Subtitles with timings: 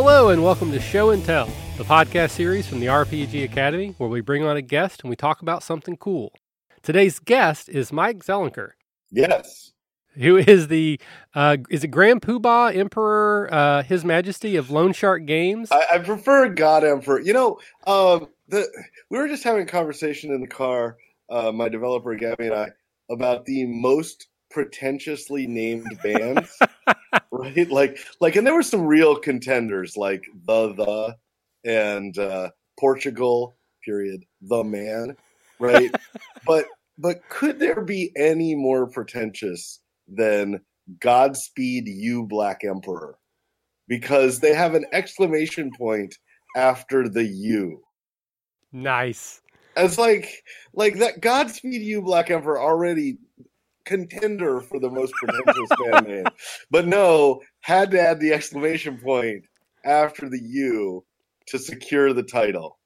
[0.00, 1.46] Hello, and welcome to Show and Tell,
[1.76, 5.16] the podcast series from the RPG Academy, where we bring on a guest and we
[5.16, 6.32] talk about something cool.
[6.84, 8.70] Today's guest is Mike Selinker,
[9.10, 9.72] Yes.
[10.14, 11.00] who is the
[11.34, 15.72] uh, is it Grand Poobah Emperor, uh, His Majesty of Lone Shark Games.
[15.72, 17.20] I, I prefer God Emperor.
[17.20, 18.68] You know, um, the
[19.10, 20.96] we were just having a conversation in the car,
[21.28, 22.68] uh, my developer Gabby and I,
[23.10, 26.58] about the most pretentiously named bands.
[27.30, 27.70] right?
[27.70, 31.16] Like like and there were some real contenders like the the
[31.64, 35.16] and uh Portugal, period, the man,
[35.58, 35.94] right?
[36.46, 36.66] but
[36.98, 40.60] but could there be any more pretentious than
[41.00, 43.18] Godspeed you Black Emperor?
[43.86, 46.14] Because they have an exclamation point
[46.56, 47.82] after the U.
[48.72, 49.40] nice.
[49.76, 53.18] It's like like that Godspeed you Black Emperor already
[53.88, 56.24] contender for the most pretentious band name.
[56.70, 59.44] But no, had to add the exclamation point
[59.84, 61.04] after the U
[61.46, 62.78] to secure the title.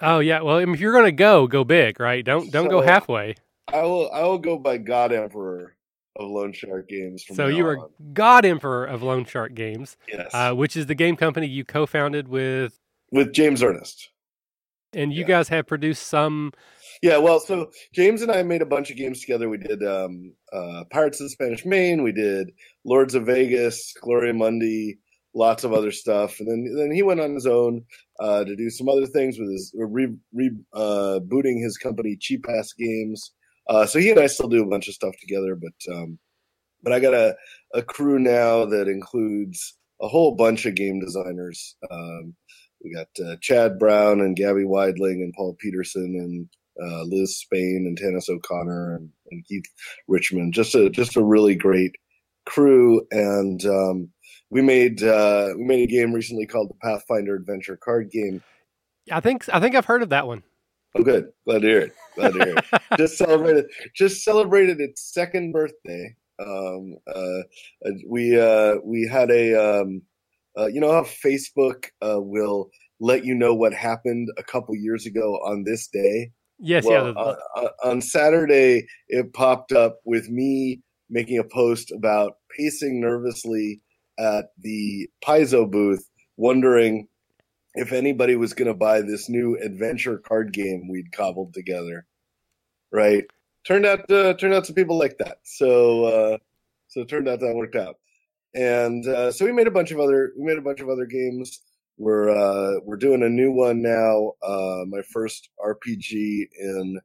[0.00, 0.40] Oh yeah.
[0.42, 2.24] Well, if you're gonna go, go big, right?
[2.24, 3.36] Don't don't go halfway.
[3.72, 5.76] I will I will go by God Emperor
[6.16, 7.88] of Lone Shark Games from So you are on.
[8.12, 10.28] God Emperor of Lone Shark Games, yes.
[10.34, 12.78] uh, which is the game company you co-founded with,
[13.12, 14.10] with James Ernest.
[14.92, 15.26] and you Yeah.
[15.28, 16.52] guys have produced some.
[17.02, 19.48] Yeah, well, so James and I made a bunch of games together.
[19.48, 22.02] We did um, uh, Pirates of the Spanish Main.
[22.02, 22.52] We did
[22.84, 24.98] Lords of Vegas, Gloria Mundi,
[25.34, 26.40] lots of other stuff.
[26.40, 27.84] And then then he went on his own
[28.18, 32.74] uh, to do some other things with his re, re uh, his company Cheap Ass
[32.74, 33.32] Games.
[33.66, 35.56] Uh, so he and I still do a bunch of stuff together.
[35.56, 36.18] But um,
[36.82, 37.34] but I got a,
[37.72, 41.76] a crew now that includes a whole bunch of game designers.
[41.90, 42.34] Um,
[42.82, 46.48] we got uh, Chad Brown and Gabby Weidling and Paul Peterson and
[46.82, 49.64] uh, Liz Spain and Tanis O'Connor and, and Keith
[50.08, 50.54] Richmond.
[50.54, 51.96] Just a just a really great
[52.46, 53.06] crew.
[53.10, 54.10] And um,
[54.50, 58.42] we made uh, we made a game recently called the Pathfinder Adventure card game.
[59.10, 60.42] I think I think I've heard of that one.
[60.96, 61.30] Oh, good.
[61.46, 61.94] Glad to hear it.
[62.16, 62.82] Glad to hear it.
[62.98, 66.16] just celebrated just celebrated its second birthday.
[66.40, 67.42] Um, uh,
[68.08, 70.02] we uh, we had a um,
[70.58, 75.06] uh, you know how Facebook uh, will let you know what happened a couple years
[75.06, 76.32] ago on this day.
[76.60, 77.12] Yes, well, yeah.
[77.12, 83.80] uh, uh, on Saturday, it popped up with me making a post about pacing nervously
[84.18, 86.06] at the Paizo booth,
[86.36, 87.08] wondering
[87.74, 92.06] if anybody was going to buy this new adventure card game we'd cobbled together.
[92.92, 93.24] Right?
[93.66, 95.38] Turned out, uh, turned out some people like that.
[95.44, 96.38] So, uh,
[96.88, 97.96] so it turned out that worked out.
[98.54, 101.06] And uh, so we made a bunch of other, we made a bunch of other
[101.06, 101.60] games.
[102.00, 104.32] We're uh, we're doing a new one now.
[104.42, 106.98] Uh, my first RPG in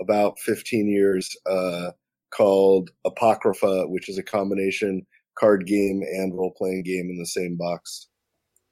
[0.00, 1.90] about 15 years, uh,
[2.30, 5.04] called Apocrypha, which is a combination
[5.36, 8.06] card game and role playing game in the same box.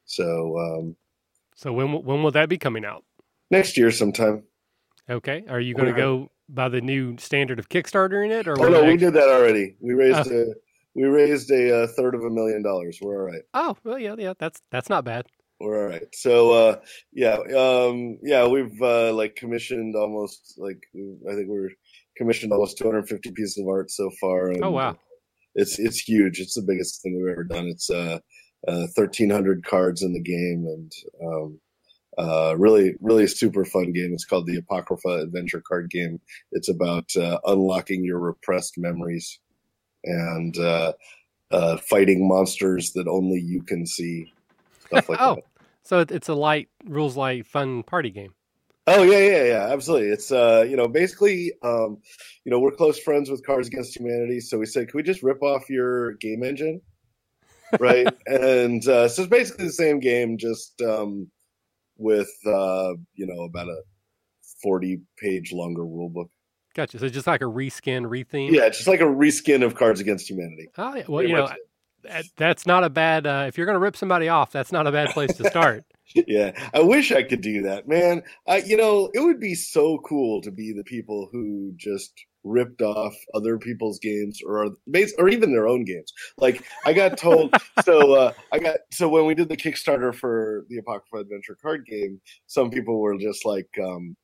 [0.05, 0.97] So um,
[1.57, 3.05] so when when will that be coming out?
[3.51, 4.45] next year sometime.
[5.09, 5.45] Okay.
[5.49, 8.69] Are you going to go by the new standard of Kickstarter in it, or Oh
[8.69, 9.77] no, we did that already.
[9.81, 10.55] We raised a
[10.95, 12.99] we raised a, uh third of a million dollars.
[13.03, 13.43] We're all right.
[13.55, 14.35] Oh, well, yeah, yeah.
[14.39, 15.27] That's that's not bad.
[15.65, 16.15] We're all right.
[16.15, 16.81] So uh,
[17.13, 21.71] yeah, um, yeah, we've uh, like commissioned almost like I think we're
[22.17, 24.53] commissioned almost 250 pieces of art so far.
[24.63, 24.97] Oh wow.
[25.55, 26.41] it's it's huge.
[26.41, 27.67] It's the biggest thing we've ever done.
[27.67, 28.19] It's uh,
[28.69, 30.93] uh 1,300 cards in the game, and
[31.27, 31.61] um,
[32.19, 34.13] uh, really really super fun game.
[34.13, 36.21] It's called the Apocrypha Adventure Card Game.
[36.53, 39.41] It's about uh, unlocking your repressed memories
[40.05, 40.93] and uh,
[41.51, 44.33] uh, fighting monsters that only you can see.
[44.87, 45.35] Stuff like Oh.
[45.37, 45.45] that.
[45.85, 48.35] So it's a light rules light fun party game.
[48.87, 50.09] Oh yeah, yeah, yeah, absolutely.
[50.09, 51.99] It's uh, you know, basically, um,
[52.45, 55.23] you know, we're close friends with Cards Against Humanity, so we said, can we just
[55.23, 56.83] rip off your game engine,
[57.81, 58.07] right?
[58.27, 61.31] and uh, so it's basically the same game, just um,
[61.97, 63.81] with uh, you know, about a
[64.63, 66.31] forty-page longer rule book.
[66.75, 66.99] Gotcha.
[66.99, 68.51] So just like a reskin, retheme.
[68.51, 70.69] Yeah, just like a reskin of Cards Against Humanity.
[70.77, 71.05] Oh, yeah.
[71.07, 71.49] Well, Pretty you know,
[72.37, 73.27] that's not a bad.
[73.27, 75.85] Uh, if you're going to rip somebody off, that's not a bad place to start.
[76.27, 78.23] yeah, I wish I could do that, man.
[78.47, 82.13] I, you know, it would be so cool to be the people who just
[82.45, 84.69] ripped off other people's games or
[85.19, 86.13] or even their own games.
[86.37, 87.55] Like I got told,
[87.85, 91.87] so uh, I got so when we did the Kickstarter for the Apocrypha Adventure card
[91.87, 94.17] game, some people were just like, um,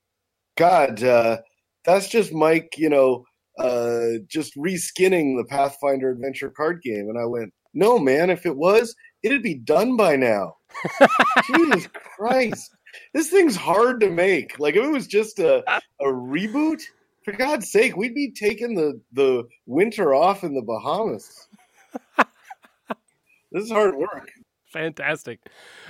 [0.56, 1.38] "God, uh,
[1.84, 3.24] that's just Mike," you know.
[3.58, 8.30] Uh, just reskinning the Pathfinder Adventure card game, and I went, "No, man!
[8.30, 10.56] If it was, it'd be done by now."
[11.46, 12.74] Jesus Christ.
[13.14, 14.58] This thing's hard to make.
[14.58, 15.58] Like if it was just a,
[16.00, 16.82] a reboot,
[17.24, 21.48] for God's sake, we'd be taking the, the winter off in the Bahamas.
[23.52, 24.30] this is hard work.
[24.72, 25.40] Fantastic.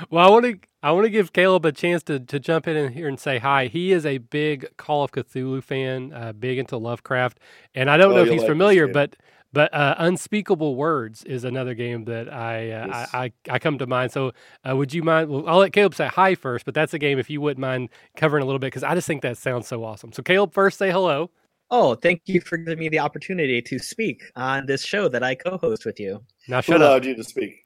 [0.09, 2.93] Well, I want to I want to give Caleb a chance to to jump in
[2.93, 3.67] here and say hi.
[3.67, 7.38] He is a big Call of Cthulhu fan, uh, big into Lovecraft,
[7.75, 9.17] and I don't oh, know if he's like familiar, but
[9.52, 13.11] but uh, Unspeakable Words is another game that I uh, yes.
[13.12, 14.12] I, I, I come to mind.
[14.12, 14.32] So
[14.69, 15.29] uh, would you mind?
[15.29, 17.88] Well, I'll let Caleb say hi first, but that's a game if you wouldn't mind
[18.17, 20.12] covering a little bit because I just think that sounds so awesome.
[20.12, 21.31] So Caleb, first say hello.
[21.73, 25.37] Oh, thank you for giving me the opportunity to speak on this show that I
[25.37, 26.20] co-host with you.
[26.49, 27.05] Now, shut Who allowed up.
[27.05, 27.64] you to speak?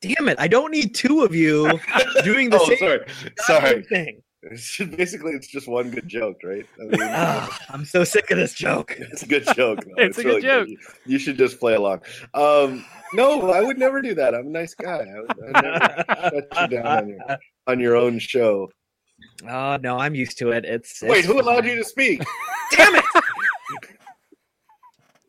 [0.00, 0.36] Damn it!
[0.40, 1.78] I don't need two of you
[2.24, 3.00] doing the oh, same sorry.
[3.38, 3.82] sorry.
[3.84, 4.22] thing.
[4.96, 6.66] Basically, it's just one good joke, right?
[6.80, 8.98] I mean, oh, I'm so sick of this joke.
[9.12, 9.80] It's a good joke.
[9.96, 10.68] it's, it's, a really good joke.
[10.68, 10.78] Good.
[11.06, 12.00] You, should just play along.
[12.34, 14.34] Um, no, I would never do that.
[14.34, 15.04] I'm a nice guy.
[15.04, 18.68] I would I'd never shut you down on your, on your own show.
[19.48, 20.64] Oh no, I'm used to it.
[20.64, 22.24] It's, it's wait, who allowed you to speak?
[22.72, 23.04] Damn it!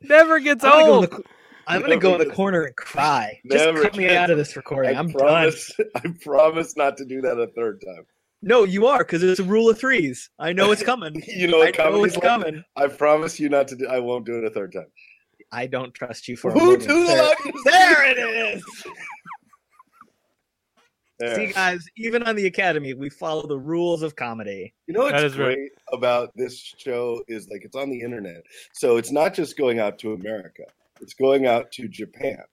[0.01, 1.09] Never gets I'm old.
[1.09, 1.30] Gonna the,
[1.68, 3.39] I'm gonna go in the corner and cry.
[3.50, 4.95] Just Never cut me out of this recording.
[4.95, 5.88] I I'm promise, done.
[5.95, 8.06] I promise not to do that a third time.
[8.45, 10.30] No, you are because it's a rule of threes.
[10.38, 11.24] I know it's coming.
[11.28, 12.62] you know, I know it's coming.
[12.75, 13.78] I promise you not to.
[13.78, 14.88] do I won't do it a third time.
[15.54, 16.84] I don't trust you for a Who, moment.
[16.84, 18.63] Who there, there it is.
[21.19, 21.36] There.
[21.36, 24.74] See, guys, even on the Academy, we follow the rules of comedy.
[24.88, 25.69] You know what's great right.
[25.94, 28.44] about this show is like it's on the internet,
[28.74, 30.63] so it's not just going out to America;
[31.00, 32.44] it's going out to Japan,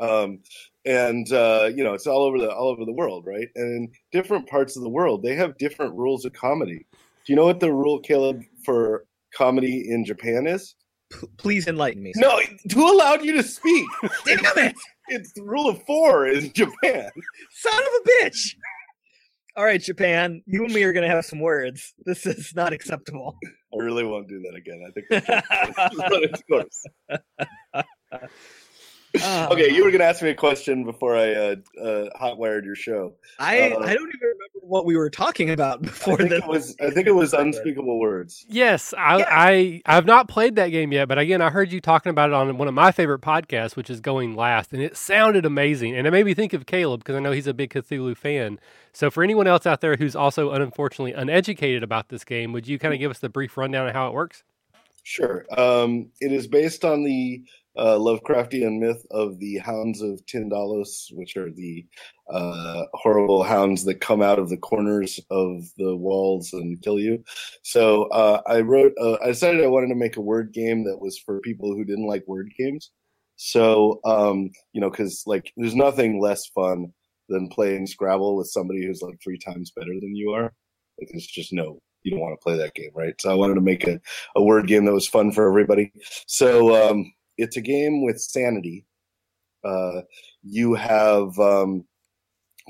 [0.00, 0.40] um,
[0.84, 3.48] and uh, you know it's all over the all over the world, right?
[3.54, 6.86] And in different parts of the world, they have different rules of comedy.
[7.26, 10.74] Do you know what the rule, Caleb, for comedy in Japan is?
[11.10, 12.12] P- please enlighten me.
[12.14, 12.20] Sir.
[12.20, 12.40] No,
[12.72, 13.86] who allowed you to speak?
[14.24, 14.76] Damn it!
[15.08, 17.10] It's the rule of four in Japan.
[17.50, 18.54] Son of a bitch.
[19.56, 21.94] All right, Japan, you and me are going to have some words.
[22.04, 23.36] This is not acceptable.
[23.72, 24.82] I really won't do that again.
[24.84, 25.06] I think
[26.50, 26.84] that's
[29.22, 32.64] Oh, okay, you were going to ask me a question before I uh, uh, hotwired
[32.64, 33.14] your show.
[33.38, 36.14] I uh, I don't even remember what we were talking about before.
[36.14, 38.44] I think it was I think it was unspeakable words.
[38.48, 39.26] Yes, I, yeah.
[39.30, 42.30] I I have not played that game yet, but again, I heard you talking about
[42.30, 45.96] it on one of my favorite podcasts, which is Going Last, and it sounded amazing,
[45.96, 48.58] and it made me think of Caleb because I know he's a big Cthulhu fan.
[48.92, 52.78] So, for anyone else out there who's also unfortunately uneducated about this game, would you
[52.78, 54.44] kind of give us the brief rundown of how it works?
[55.04, 55.44] Sure.
[55.56, 57.42] Um, it is based on the
[57.76, 61.84] uh, Lovecraftian myth of the hounds of Tindalos, which are the
[62.30, 67.22] uh, horrible hounds that come out of the corners of the walls and kill you.
[67.62, 71.00] So uh, I wrote, uh, I decided I wanted to make a word game that
[71.00, 72.90] was for people who didn't like word games.
[73.36, 76.92] So, um, you know, because like there's nothing less fun
[77.28, 80.52] than playing Scrabble with somebody who's like three times better than you are.
[81.00, 83.14] Like, just no you don't want to play that game, right?
[83.20, 84.00] So I wanted to make a,
[84.36, 85.90] a word game that was fun for everybody.
[86.26, 88.84] So um, it's a game with sanity.
[89.64, 90.02] Uh,
[90.42, 91.84] you have um,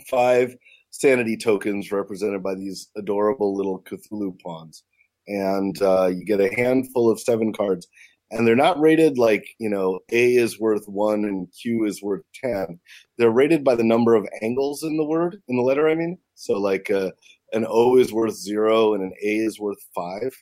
[0.08, 0.55] five
[0.90, 4.84] sanity tokens represented by these adorable little Cthulhu pawns,
[5.26, 7.88] and uh, you get a handful of seven cards.
[8.31, 12.22] And they're not rated like you know A is worth one and Q is worth
[12.34, 12.81] ten.
[13.19, 15.89] They're rated by the number of angles in the word in the letter.
[15.89, 17.10] I mean, so like uh,
[17.53, 20.34] an O is worth zero and an A is worth five,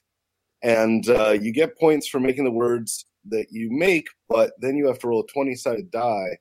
[0.63, 4.87] and uh, you get points for making the words that you make, but then you
[4.87, 6.39] have to roll a 20 sided die.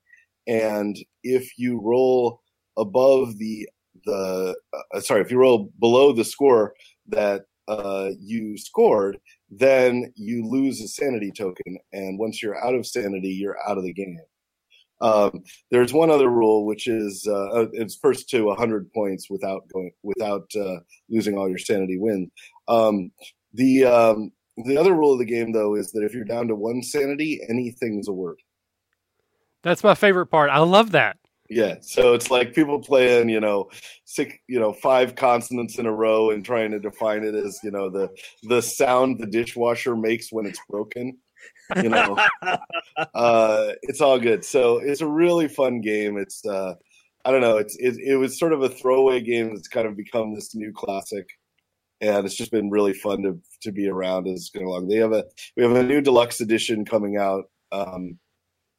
[0.48, 2.42] And if you roll
[2.78, 3.68] above the,
[4.06, 4.56] the
[4.94, 6.74] uh, sorry, if you roll below the score
[7.08, 9.20] that uh, you scored,
[9.50, 11.78] then you lose a sanity token.
[11.94, 14.20] And once you're out of sanity, you're out of the game.
[15.02, 19.68] Um, there's one other rule, which is uh, uh it's first to 100 points without
[19.74, 20.78] going without uh,
[21.10, 22.30] losing all your sanity wins.
[22.68, 23.12] Um,
[23.54, 24.32] the um,
[24.66, 27.42] the other rule of the game, though, is that if you're down to one sanity,
[27.50, 28.40] anything's a word.
[29.64, 30.50] That's my favorite part.
[30.50, 31.18] I love that.
[31.50, 33.70] Yeah, so it's like people playing, you know,
[34.06, 37.72] six, you know, five consonants in a row and trying to define it as, you
[37.72, 38.10] know, the
[38.44, 41.18] the sound the dishwasher makes when it's broken.
[41.76, 42.18] You know,
[43.14, 44.46] uh, it's all good.
[44.46, 46.18] So it's a really fun game.
[46.18, 46.76] It's, uh,
[47.26, 49.98] I don't know, it's it, it was sort of a throwaway game that's kind of
[49.98, 51.28] become this new classic
[52.02, 54.88] and it's just been really fun to to be around as going along.
[54.88, 55.24] They have a
[55.56, 58.18] we have a new deluxe edition coming out um,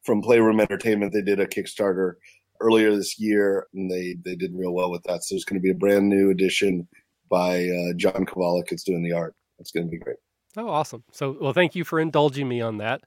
[0.03, 1.13] from Playroom Entertainment.
[1.13, 2.13] They did a Kickstarter
[2.59, 5.23] earlier this year, and they they did real well with that.
[5.23, 6.87] So there's going to be a brand new edition
[7.29, 8.71] by uh, John Kovalic.
[8.71, 9.35] It's doing the art.
[9.59, 10.17] It's going to be great.
[10.55, 11.03] Oh, awesome!
[11.11, 13.01] So, well, thank you for indulging me on that.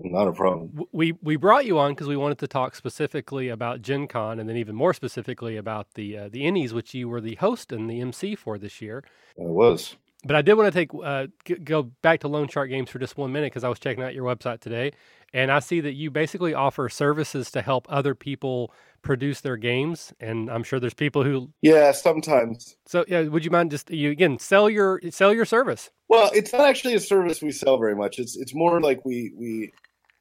[0.00, 0.84] Not a problem.
[0.92, 4.48] We we brought you on because we wanted to talk specifically about Gen Con and
[4.48, 7.90] then even more specifically about the uh, the Ennies, which you were the host and
[7.90, 9.02] the MC for this year.
[9.38, 9.96] I was.
[10.24, 12.98] but I did want to take uh, g- go back to Lone Shark Games for
[13.00, 14.92] just one minute because I was checking out your website today,
[15.32, 20.12] and I see that you basically offer services to help other people produce their games.
[20.20, 22.76] And I'm sure there's people who yeah sometimes.
[22.86, 25.90] So yeah, would you mind just you again sell your sell your service?
[26.08, 28.18] Well, it's not actually a service we sell very much.
[28.18, 29.72] It's it's more like we we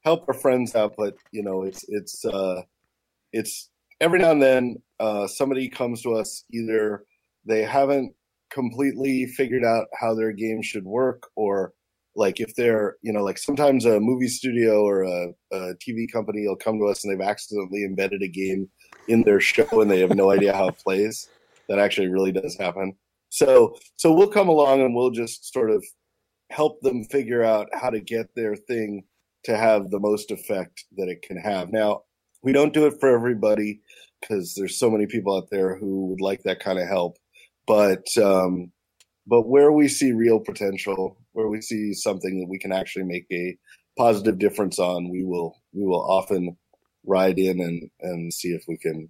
[0.08, 2.62] help our friends out, but you know it's it's uh
[3.34, 7.04] it's every now and then uh, somebody comes to us either
[7.46, 8.14] they haven't
[8.50, 11.74] completely figured out how their game should work or
[12.16, 16.48] like if they're you know like sometimes a movie studio or a, a, tv company
[16.48, 18.70] will come to us and they've accidentally embedded a game
[19.10, 21.30] in their show and they have no idea how it plays.
[21.68, 22.96] That actually really does happen.
[23.30, 25.84] So so we'll come along and we'll just sort of
[26.50, 29.04] help them figure out how to get their thing
[29.48, 32.02] to have the most effect that it can have now
[32.44, 33.82] we don't do it for everybody
[34.22, 37.18] because there's so many people out there who would like that kind of help.
[37.66, 38.72] But um,
[39.26, 43.26] but where we see real potential, where we see something that we can actually make
[43.32, 43.58] a
[43.98, 46.58] positive difference on, we will we will often
[47.06, 49.10] ride in and and see if we can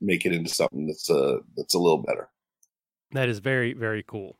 [0.00, 2.28] make it into something that's a uh, that's a little better.
[3.12, 4.37] That is very very cool.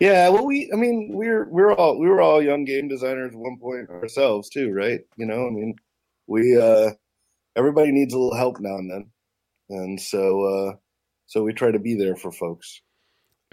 [0.00, 3.38] Yeah, well, we I mean we're we're all we were all young game designers at
[3.38, 5.00] one point ourselves too, right?
[5.16, 5.76] You know, I mean
[6.26, 6.90] we uh
[7.54, 9.10] everybody needs a little help now and then
[9.70, 10.76] and so uh,
[11.26, 12.82] so we try to be there for folks.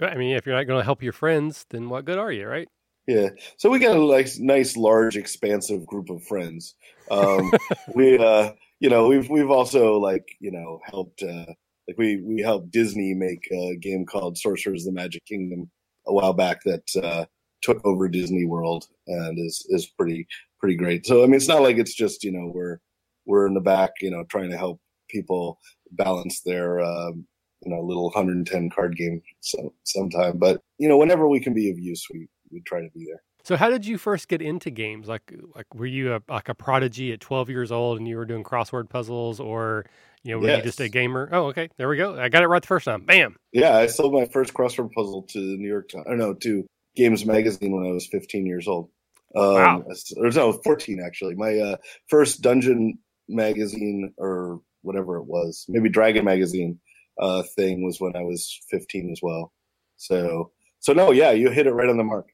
[0.00, 2.46] I mean, if you're not going to help your friends, then what good are you,
[2.46, 2.68] right?
[3.06, 3.30] Yeah.
[3.56, 6.74] So we got a nice, nice, large, expansive group of friends.
[7.10, 7.52] Um,
[7.94, 11.46] we, uh, you know, we've we've also like you know helped uh,
[11.88, 15.70] like we we helped Disney make a game called Sorcerers of the Magic Kingdom
[16.08, 17.24] a while back that uh,
[17.62, 20.26] took over Disney World and is is pretty
[20.58, 21.06] pretty great.
[21.06, 22.80] So I mean, it's not like it's just you know we're
[23.26, 25.58] we're in the back, you know, trying to help people
[25.92, 27.26] balance their um,
[27.62, 30.38] you know little 110 card game some sometime.
[30.38, 33.22] But you know, whenever we can be of use, we we try to be there.
[33.44, 35.08] So how did you first get into games?
[35.08, 38.26] Like like were you a, like a prodigy at 12 years old and you were
[38.26, 39.86] doing crossword puzzles or
[40.28, 40.58] you know, were yes.
[40.58, 41.30] you just a gamer?
[41.32, 41.70] Oh, okay.
[41.78, 42.18] There we go.
[42.20, 43.06] I got it right the first time.
[43.06, 43.36] Bam.
[43.52, 46.04] Yeah, I sold my first crossword puzzle to the New York Times.
[46.08, 48.90] I know to Games Magazine when I was 15 years old.
[49.34, 49.84] Um, wow.
[50.18, 51.34] Or no, 14 actually.
[51.34, 51.76] My uh,
[52.08, 56.78] first dungeon magazine or whatever it was, maybe Dragon magazine
[57.18, 59.54] uh, thing was when I was 15 as well.
[59.96, 62.28] So so no, yeah, you hit it right on the mark.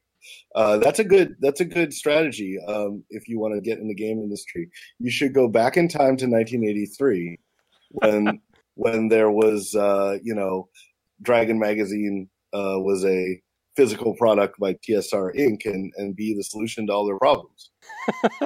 [0.53, 3.87] Uh, that's a good that's a good strategy um, if you want to get in
[3.87, 4.69] the game industry.
[4.99, 7.39] You should go back in time to 1983
[7.95, 8.41] when
[8.75, 10.69] when there was uh, you know
[11.21, 13.41] Dragon magazine uh, was a
[13.75, 15.65] physical product by TSR Inc.
[15.65, 17.71] and and be the solution to all their problems.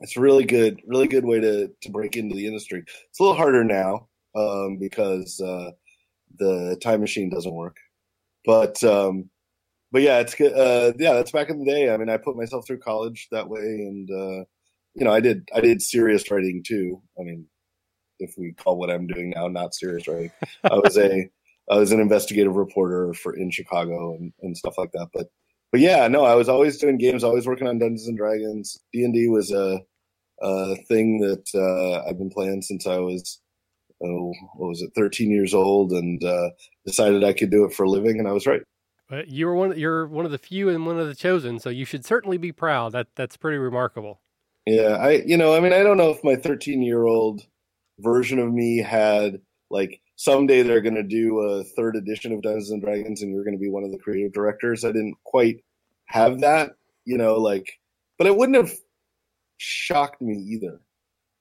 [0.00, 2.82] it's a really good, really good way to to break into the industry.
[3.10, 5.70] It's a little harder now um, because uh,
[6.38, 7.76] the time machine doesn't work,
[8.44, 9.30] but um,
[9.92, 10.38] but yeah, it's.
[10.40, 11.90] Uh, yeah, that's back in the day.
[11.92, 14.44] I mean, I put myself through college that way, and uh,
[14.94, 17.02] you know, I did I did serious writing too.
[17.18, 17.46] I mean,
[18.18, 20.32] if we call what I'm doing now not serious writing,
[20.64, 21.28] I was a
[21.70, 25.08] I was an investigative reporter for in Chicago and, and stuff like that.
[25.12, 25.28] But
[25.72, 28.80] but yeah, no, I was always doing games, always working on Dungeons and Dragons.
[28.92, 29.80] D and D was a,
[30.40, 33.40] a thing that uh, I've been playing since I was
[34.02, 36.50] oh, what was it, 13 years old, and uh,
[36.84, 38.62] decided I could do it for a living, and I was right.
[39.08, 39.78] But you were one.
[39.78, 42.52] You're one of the few and one of the chosen, so you should certainly be
[42.52, 42.92] proud.
[42.92, 44.20] That that's pretty remarkable.
[44.66, 47.46] Yeah, I you know, I mean, I don't know if my 13 year old
[48.00, 52.70] version of me had like someday they're going to do a third edition of Dungeons
[52.70, 54.84] and Dragons, and you're going to be one of the creative directors.
[54.84, 55.62] I didn't quite
[56.06, 56.72] have that,
[57.04, 57.70] you know, like,
[58.18, 58.72] but it wouldn't have
[59.58, 60.80] shocked me either,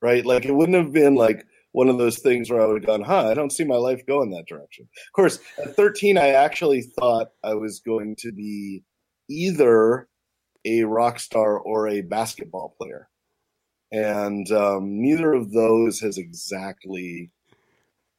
[0.01, 0.25] right?
[0.25, 3.01] Like, it wouldn't have been like one of those things where I would have gone,
[3.01, 4.87] huh, I don't see my life going that direction.
[5.07, 8.83] Of course, at 13, I actually thought I was going to be
[9.29, 10.07] either
[10.65, 13.09] a rock star or a basketball player.
[13.95, 17.31] And um, neither of those has exactly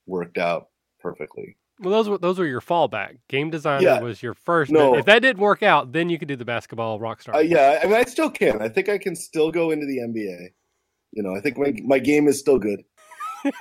[0.06, 0.68] worked out
[1.00, 1.58] perfectly.
[1.80, 3.18] Well, those were those were your fallback.
[3.28, 4.00] Game designer yeah.
[4.00, 4.72] was your first.
[4.72, 4.96] No.
[4.96, 7.34] if that didn't work out, then you could do the basketball rock star.
[7.34, 8.62] Uh, yeah, I mean, I still can.
[8.62, 10.48] I think I can still go into the NBA.
[11.12, 12.82] You know, I think my my game is still good.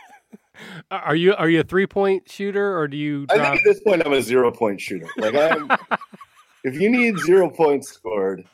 [0.92, 3.26] are you are you a three point shooter or do you?
[3.26, 3.42] Drop...
[3.42, 5.10] I think at this point I'm a zero point shooter.
[5.18, 5.70] Like I'm,
[6.64, 8.48] if you need zero points scored,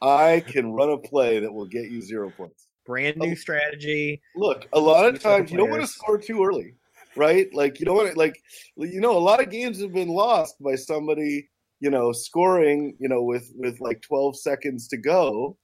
[0.00, 2.68] I can run a play that will get you zero points.
[2.86, 4.20] Brand oh, new oh, strategy.
[4.36, 6.74] Look, a lot of times you don't want to score too early
[7.16, 7.52] right?
[7.52, 8.16] Like you know what?
[8.16, 8.40] Like
[8.76, 11.48] you know, a lot of games have been lost by somebody
[11.80, 15.56] you know scoring you know with with like 12 seconds to go.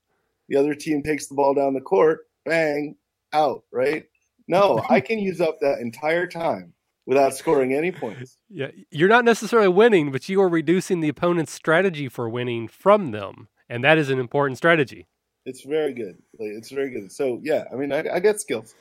[0.49, 2.95] The other team takes the ball down the court, bang,
[3.33, 4.05] out, right?
[4.47, 6.73] No, I can use up that entire time
[7.05, 8.37] without scoring any points.
[8.49, 13.11] Yeah, you're not necessarily winning, but you are reducing the opponent's strategy for winning from
[13.11, 15.07] them, and that is an important strategy.
[15.45, 16.17] It's very good.
[16.39, 17.11] It's very good.
[17.11, 18.75] So yeah, I mean, I, I get skills.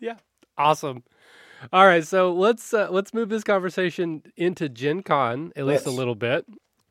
[0.00, 0.16] Yeah,
[0.56, 1.02] awesome.
[1.72, 5.94] All right, so let's uh, let's move this conversation into Gen Con at least yes.
[5.94, 6.44] a little bit.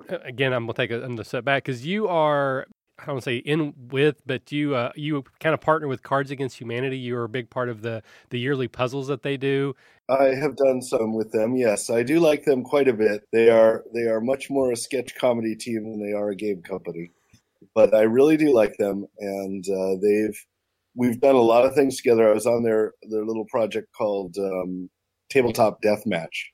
[0.10, 2.66] Again, I'm gonna take a, I'm gonna step back because you are
[3.00, 6.60] I don't say in with, but you uh, you kind of partner with Cards Against
[6.60, 6.98] Humanity.
[6.98, 9.76] You're a big part of the the yearly puzzles that they do.
[10.10, 11.56] I have done some with them.
[11.56, 13.28] Yes, I do like them quite a bit.
[13.32, 16.62] They are they are much more a sketch comedy team than they are a game
[16.62, 17.12] company,
[17.76, 20.38] but I really do like them, and uh, they've
[20.96, 22.30] we've done a lot of things together.
[22.30, 24.90] I was on their their little project called um,
[25.30, 26.52] Tabletop Deathmatch,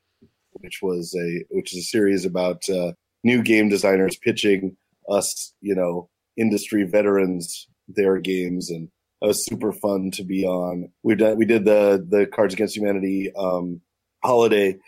[0.52, 2.92] which was a which is a series about uh,
[3.24, 4.76] new game designers pitching
[5.10, 8.88] us, you know, industry veterans their games and
[9.20, 10.90] that was super fun to be on.
[11.02, 13.80] We did we did the the Cards Against Humanity um,
[14.24, 14.78] holiday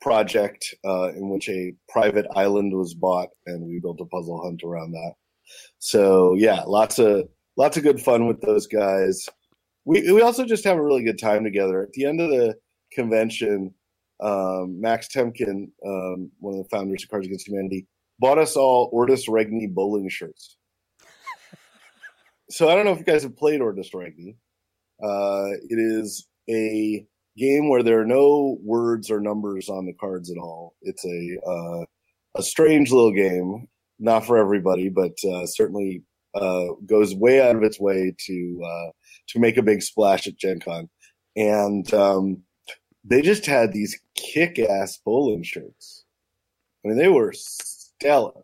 [0.00, 4.62] project uh, in which a private island was bought and we built a puzzle hunt
[4.64, 5.12] around that.
[5.78, 9.26] So yeah, lots of lots of good fun with those guys.
[9.84, 11.82] We we also just have a really good time together.
[11.82, 12.56] At the end of the
[12.92, 13.74] convention,
[14.20, 17.86] um, Max Temkin, um, one of the founders of Cards Against Humanity,
[18.18, 20.56] bought us all Ortus Regni bowling shirts
[22.50, 24.36] so I don't know if you guys have played Ortus Regni.
[25.02, 30.30] Uh, it is a game where there are no words or numbers on the cards
[30.30, 30.74] at all.
[30.82, 31.84] It's a uh,
[32.36, 33.66] a strange little game,
[33.98, 36.02] not for everybody, but uh, certainly
[36.34, 38.90] uh, goes way out of its way to uh,
[39.28, 40.88] to make a big splash at Gen Con.
[41.34, 42.42] And um,
[43.04, 46.04] they just had these kick ass bowling shirts.
[46.84, 48.42] I mean, they were stellar.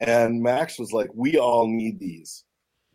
[0.00, 2.44] And Max was like, "We all need these."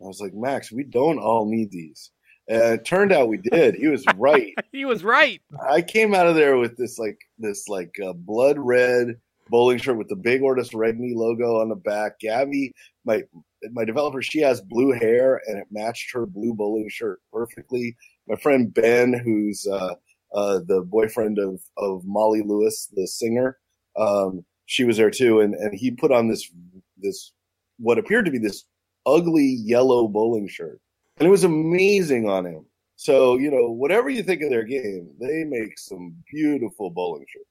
[0.04, 2.10] I was like, Max, we don't all need these.
[2.46, 3.74] And it turned out we did.
[3.74, 4.54] He was right.
[4.72, 5.40] he was right.
[5.66, 9.16] I came out of there with this like this like uh, blood red
[9.48, 12.18] bowling shirt with the big Ortus Regni logo on the back.
[12.20, 12.72] Gabby,
[13.04, 13.22] my
[13.72, 17.96] my developer, she has blue hair and it matched her blue bowling shirt perfectly.
[18.28, 19.94] My friend Ben, who's uh,
[20.34, 23.58] uh, the boyfriend of of Molly Lewis, the singer,
[23.96, 26.50] um, she was there too, and and he put on this
[26.98, 27.32] this
[27.78, 28.64] what appeared to be this
[29.06, 30.80] ugly yellow bowling shirt.
[31.18, 32.66] And it was amazing on him.
[32.96, 37.46] So, you know, whatever you think of their game, they make some beautiful bowling shirts.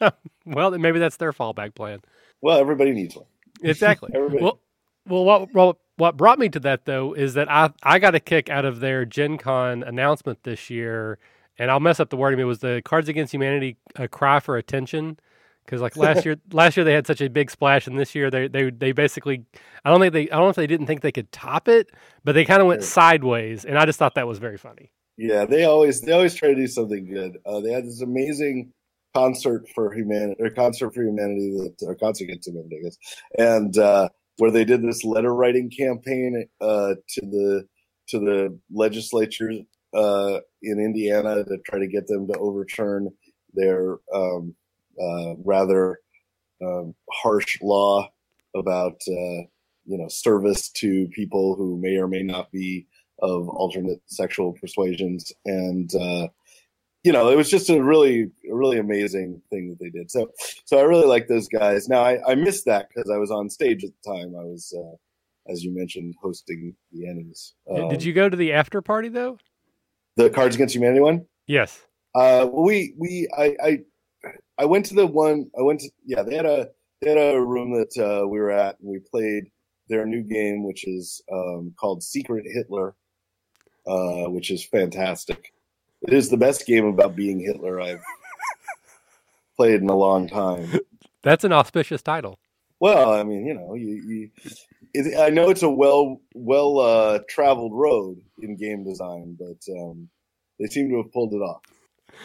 [0.46, 2.00] well, maybe that's their fallback plan.
[2.40, 3.26] Well, everybody needs one.
[3.62, 4.10] Exactly.
[4.14, 4.60] well,
[5.06, 8.48] well, what, what brought me to that though is that I I got a kick
[8.48, 11.18] out of their Gen Con announcement this year,
[11.58, 12.40] and I'll mess up the wording.
[12.40, 15.18] It was the Cards Against Humanity a cry for attention
[15.64, 18.30] because like last year, last year they had such a big splash, and this year
[18.30, 19.44] they they they basically,
[19.84, 21.90] I don't think they, I don't know if they didn't think they could top it,
[22.24, 24.90] but they kind of went sideways, and I just thought that was very funny.
[25.16, 27.38] Yeah, they always they always try to do something good.
[27.44, 28.72] Uh, they had this amazing
[29.14, 32.96] concert for humanity or concert for humanity that or concert against humanity, I guess,
[33.38, 37.68] and uh, where they did this letter writing campaign uh, to the
[38.08, 39.52] to the legislature
[39.94, 43.08] uh, in Indiana to try to get them to overturn
[43.54, 44.54] their um,
[45.00, 46.00] uh, rather
[46.62, 48.08] um, harsh law
[48.54, 49.42] about uh,
[49.86, 52.86] you know service to people who may or may not be
[53.22, 55.32] of alternate sexual persuasions.
[55.44, 56.28] And uh,
[57.02, 60.30] you know it was just a really really amazing thing that they did so
[60.64, 63.48] so i really like those guys now i, I missed that because i was on
[63.48, 67.52] stage at the time i was uh, as you mentioned hosting the Ennies.
[67.70, 69.38] Um, did you go to the after party though
[70.16, 73.78] the cards against humanity one yes uh, we we I, I
[74.58, 75.50] I went to the one.
[75.58, 76.22] I went to yeah.
[76.22, 76.68] They had a
[77.00, 79.44] they had a room that uh, we were at, and we played
[79.88, 82.94] their new game, which is um, called Secret Hitler,
[83.86, 85.52] uh, which is fantastic.
[86.02, 88.02] It is the best game about being Hitler I've
[89.56, 90.80] played in a long time.
[91.22, 92.38] That's an auspicious title.
[92.78, 94.30] Well, I mean, you know, you, you
[94.94, 100.08] it, I know it's a well well uh, traveled road in game design, but um,
[100.58, 101.62] they seem to have pulled it off.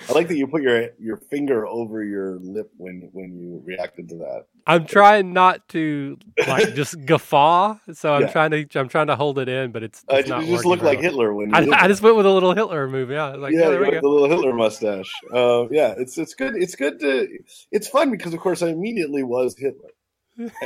[0.09, 4.09] I like that you put your your finger over your lip when when you reacted
[4.09, 4.45] to that.
[4.67, 6.17] I'm trying not to
[6.47, 8.31] like just guffaw, so I'm yeah.
[8.31, 10.45] trying to I'm trying to hold it in, but it's, it's uh, not.
[10.45, 12.87] You just look like Hitler when you I, I, just went with a little Hitler
[12.87, 13.11] move.
[13.11, 15.11] Yeah, like, yeah, the little Hitler mustache.
[15.31, 16.55] Uh, yeah, it's it's good.
[16.55, 17.27] It's good to.
[17.71, 19.91] It's fun because of course I immediately was Hitler,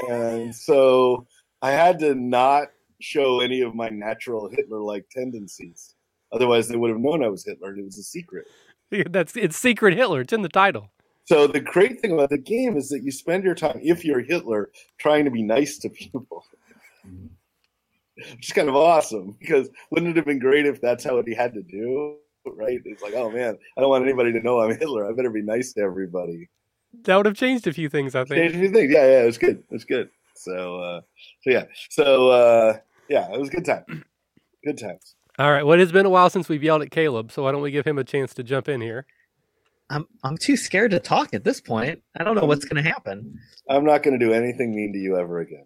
[0.10, 1.28] and so
[1.62, 2.70] I had to not
[3.02, 5.96] show any of my natural Hitler-like tendencies.
[6.32, 8.46] Otherwise, they would have known I was Hitler, and it was a secret.
[9.10, 10.22] That's it's Secret Hitler.
[10.22, 10.90] It's in the title.
[11.26, 14.22] So the great thing about the game is that you spend your time, if you're
[14.22, 16.46] Hitler, trying to be nice to people.
[18.16, 21.34] Which is kind of awesome because wouldn't it have been great if that's how he
[21.34, 22.18] had to do?
[22.56, 22.82] right?
[22.86, 25.10] It's like, oh man, I don't want anybody to know I'm Hitler.
[25.10, 26.50] I better be nice to everybody.
[27.04, 28.42] That would have changed a few things, I think.
[28.42, 28.92] Changed a few things.
[28.92, 29.58] Yeah, yeah, it was good.
[29.58, 30.10] It was good.
[30.36, 31.02] So, uh,
[31.42, 32.78] so yeah, so uh,
[33.10, 34.06] yeah, it was a good time.
[34.64, 35.16] Good times.
[35.40, 35.66] All right.
[35.66, 37.88] Well, it's been a while since we've yelled at Caleb, so why don't we give
[37.88, 39.06] him a chance to jump in here?
[39.90, 42.04] I'm I'm too scared to talk at this point.
[42.18, 43.40] I don't know what's going to happen.
[43.70, 45.66] I'm not going to do anything mean to you ever again.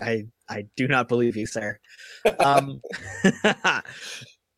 [0.00, 1.78] I I do not believe you, sir.
[2.40, 2.80] Um,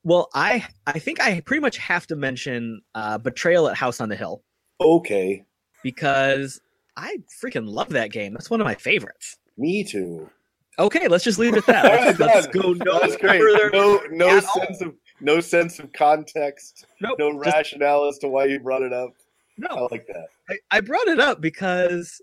[0.02, 4.08] well, I I think I pretty much have to mention uh, Betrayal at House on
[4.08, 4.42] the Hill.
[4.80, 5.44] Okay.
[5.82, 6.60] Because
[6.96, 8.32] I freaking love that game.
[8.32, 9.36] That's one of my favorites.
[9.58, 10.30] Me too.
[10.78, 11.84] Okay, let's just leave it at that.
[11.84, 13.40] Let's, let's go no That's great.
[13.40, 13.70] further.
[13.72, 14.88] No, no sense all.
[14.88, 16.86] of no sense of context.
[17.00, 19.10] Nope, no just, rationale as to why you brought it up.
[19.56, 20.26] No, I like that.
[20.50, 22.20] I, I brought it up because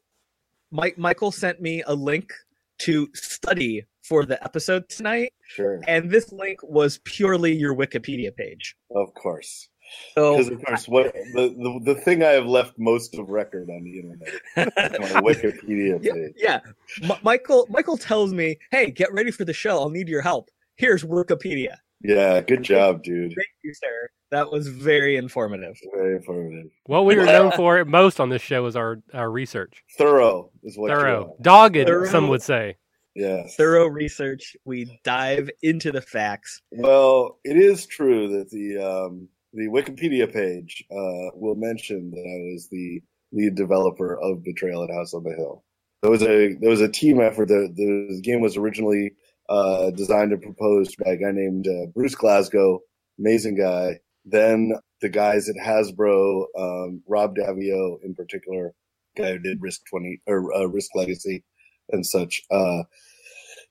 [0.71, 2.33] Mike Michael sent me a link
[2.79, 5.33] to study for the episode tonight.
[5.47, 5.81] Sure.
[5.87, 8.75] And this link was purely your Wikipedia page.
[8.93, 9.69] Of course.
[10.15, 13.69] Because so, of course, what the, the, the thing I have left most of record
[13.69, 16.33] on the internet, my Wikipedia page.
[16.37, 16.59] Yeah,
[17.01, 17.09] yeah.
[17.09, 19.79] M- Michael Michael tells me, "Hey, get ready for the show.
[19.79, 20.49] I'll need your help.
[20.75, 23.29] Here's Wikipedia." Yeah, good job, dude.
[23.29, 24.09] Thank you, sir.
[24.31, 25.77] That was very informative.
[25.93, 26.71] Very informative.
[26.85, 29.83] What we were known for most on this show is our our research.
[29.97, 30.89] Thorough is what.
[30.89, 31.85] Thorough, dogged.
[31.85, 32.07] Thorough.
[32.07, 32.77] Some would say.
[33.15, 33.55] Yes.
[33.55, 34.55] Thorough research.
[34.65, 36.61] We dive into the facts.
[36.71, 42.53] Well, it is true that the um, the Wikipedia page uh, will mention that I
[42.53, 45.63] was the lead developer of Betrayal at House on the Hill.
[46.01, 47.47] There was a there was a team effort.
[47.47, 49.11] The, the game was originally
[49.49, 52.79] uh, designed and proposed by a guy named uh, Bruce Glasgow,
[53.19, 53.99] amazing guy.
[54.25, 58.73] Then the guys at Hasbro, um, Rob Daviau in particular,
[59.17, 61.43] guy who did Risk Twenty or uh, Risk Legacy
[61.89, 62.83] and such, uh,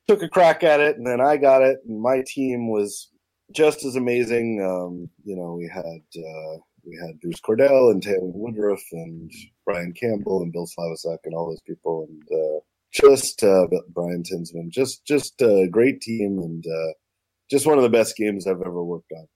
[0.07, 3.10] took a crack at it, and then I got it, and my team was
[3.53, 4.63] just as amazing.
[4.63, 9.31] Um, you know, we had uh, we had Bruce Cordell and Taylor Woodruff and
[9.65, 12.61] Brian Campbell and Bill Slavicsek and all those people, and uh,
[12.93, 16.93] just uh, Brian Tinsman, just just a great team, and uh,
[17.51, 19.27] just one of the best games I've ever worked on.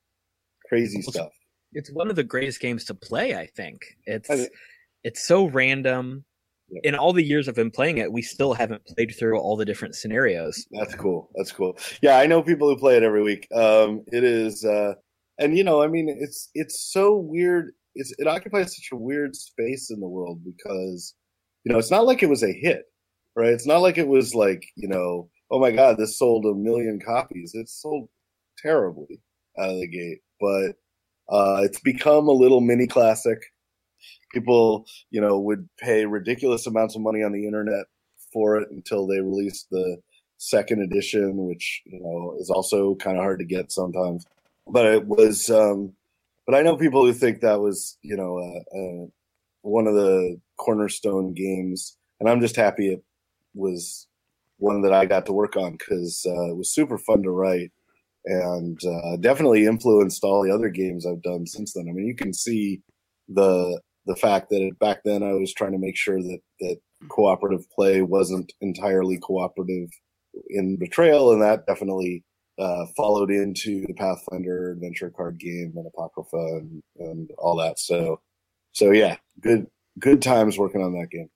[0.68, 1.32] Crazy stuff.
[1.72, 3.34] It's one of the greatest games to play.
[3.36, 4.48] I think it's I mean,
[5.02, 6.24] it's so random
[6.82, 9.64] in all the years I've been playing it, we still haven't played through all the
[9.64, 10.66] different scenarios.
[10.72, 11.30] That's cool.
[11.34, 11.78] That's cool.
[12.02, 13.46] Yeah, I know people who play it every week.
[13.54, 14.94] Um, it is, uh,
[15.38, 17.72] and you know, I mean, it's it's so weird.
[17.94, 21.14] It's it occupies such a weird space in the world because
[21.64, 22.82] you know it's not like it was a hit,
[23.36, 23.52] right?
[23.52, 27.00] It's not like it was like you know, oh my god, this sold a million
[27.04, 27.52] copies.
[27.54, 28.08] It sold
[28.58, 29.20] terribly
[29.58, 30.74] out of the gate, but
[31.34, 33.38] uh, it's become a little mini classic
[34.32, 37.86] people, you know, would pay ridiculous amounts of money on the internet
[38.32, 39.98] for it until they released the
[40.38, 44.26] second edition, which you know is also kind of hard to get sometimes.
[44.66, 45.92] But it was, um,
[46.46, 49.06] but I know people who think that was, you know, uh, uh,
[49.62, 53.04] one of the cornerstone games, and I'm just happy it
[53.54, 54.06] was
[54.58, 57.72] one that I got to work on because uh, it was super fun to write
[58.24, 61.88] and uh, definitely influenced all the other games I've done since then.
[61.88, 62.80] I mean, you can see
[63.28, 66.76] the the fact that back then I was trying to make sure that that
[67.08, 69.88] cooperative play wasn't entirely cooperative
[70.48, 72.24] in Betrayal, and that definitely
[72.58, 77.78] uh, followed into the Pathfinder adventure card game and Apocrypha and, and all that.
[77.78, 78.20] So,
[78.72, 79.66] so yeah, good
[79.98, 81.28] good times working on that game.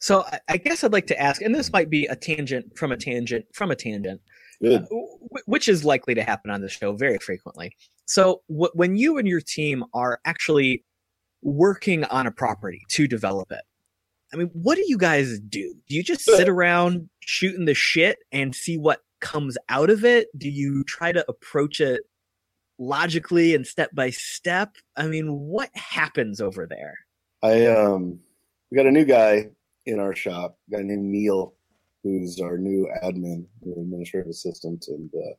[0.00, 2.96] So I guess I'd like to ask, and this might be a tangent from a
[2.96, 4.20] tangent from a tangent,
[4.64, 4.80] uh,
[5.46, 7.76] which is likely to happen on the show very frequently.
[8.06, 10.84] So w- when you and your team are actually
[11.42, 13.62] working on a property to develop it.
[14.32, 15.74] I mean, what do you guys do?
[15.88, 20.28] Do you just sit around shooting the shit and see what comes out of it?
[20.38, 22.02] Do you try to approach it
[22.78, 24.76] logically and step by step?
[24.96, 26.94] I mean, what happens over there?
[27.42, 28.20] I um
[28.70, 29.50] we got a new guy
[29.84, 31.54] in our shop, a guy named Neil,
[32.02, 35.34] who's our new admin, new administrative assistant, and uh,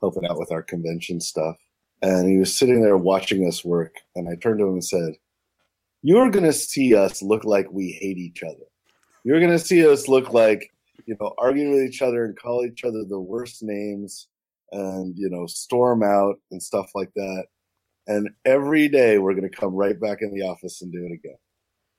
[0.00, 1.56] helping out with our convention stuff.
[2.02, 5.14] And he was sitting there watching us work, and I turned to him and said,
[6.02, 8.64] you're going to see us look like we hate each other.
[9.24, 10.70] You're going to see us look like,
[11.06, 14.28] you know, arguing with each other and call each other the worst names
[14.72, 17.46] and, you know, storm out and stuff like that.
[18.06, 21.12] And every day we're going to come right back in the office and do it
[21.12, 21.38] again.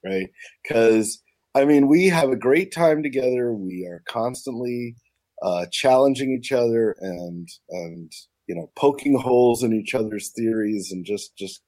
[0.05, 0.29] Right.
[0.71, 1.21] Cause
[1.53, 3.51] I mean, we have a great time together.
[3.51, 4.95] We are constantly
[5.41, 8.11] uh, challenging each other and, and,
[8.47, 11.61] you know, poking holes in each other's theories and just, just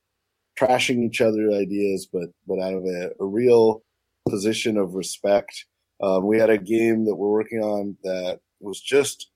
[0.59, 3.83] trashing each other's ideas, but but out of a, a real
[4.27, 5.65] position of respect.
[6.01, 9.31] Um, we had a game that we're working on that was just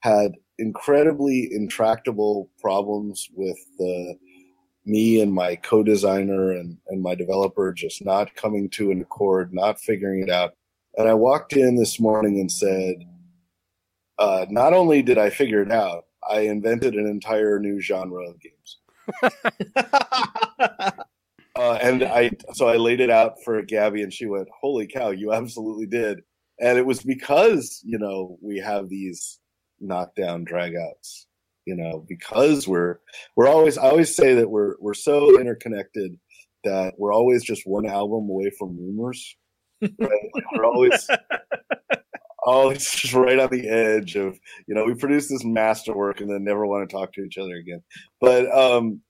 [0.00, 4.16] had incredibly intractable problems with the
[4.84, 9.80] me and my co-designer and, and my developer just not coming to an accord, not
[9.80, 10.54] figuring it out.
[10.96, 12.94] And I walked in this morning and said,
[14.18, 18.40] uh, not only did I figure it out, I invented an entire new genre of
[18.40, 18.55] games.
[21.56, 25.10] uh, and I so I laid it out for Gabby, and she went, "Holy cow,
[25.10, 26.20] you absolutely did!"
[26.60, 29.38] And it was because you know we have these
[29.80, 31.26] knockdown dragouts,
[31.66, 32.98] you know, because we're
[33.36, 36.18] we're always I always say that we're we're so interconnected
[36.64, 39.36] that we're always just one album away from rumors.
[39.82, 40.30] Right?
[40.54, 41.06] we're always
[42.52, 46.44] always just right on the edge of you know we produce this masterwork and then
[46.44, 47.82] never want to talk to each other again.
[48.20, 49.00] But um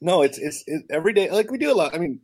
[0.00, 1.30] no, it's it's it, every day.
[1.30, 1.94] Like we do a lot.
[1.94, 2.20] I mean,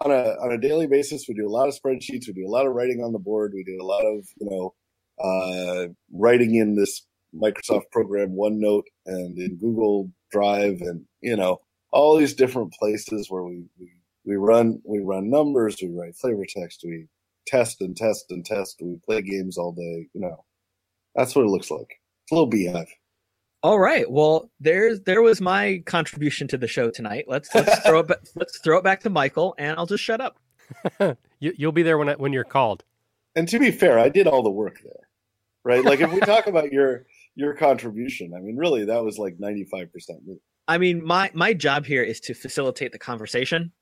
[0.00, 2.26] on a on a daily basis, we do a lot of spreadsheets.
[2.26, 3.52] We do a lot of writing on the board.
[3.54, 4.74] We do a lot of you know
[5.22, 11.60] uh, writing in this Microsoft program OneNote and in Google Drive, and you know
[11.92, 13.92] all these different places where we we,
[14.24, 15.76] we run we run numbers.
[15.80, 16.82] We write flavor text.
[16.84, 17.06] We
[17.50, 18.80] test and test and test.
[18.80, 20.08] We play games all day.
[20.14, 20.44] You know,
[21.14, 22.00] that's what it looks like.
[22.24, 22.88] It's a little beehive.
[23.62, 24.10] All right.
[24.10, 27.24] Well, there's there was my contribution to the show tonight.
[27.28, 30.20] Let's let's throw it back, let's throw it back to Michael, and I'll just shut
[30.20, 30.38] up.
[31.40, 32.84] you, will be there when I, when you're called.
[33.36, 35.08] And to be fair, I did all the work there,
[35.64, 35.84] right?
[35.84, 39.64] Like if we talk about your your contribution, I mean, really, that was like ninety
[39.64, 40.38] five percent me.
[40.66, 43.72] I mean, my my job here is to facilitate the conversation.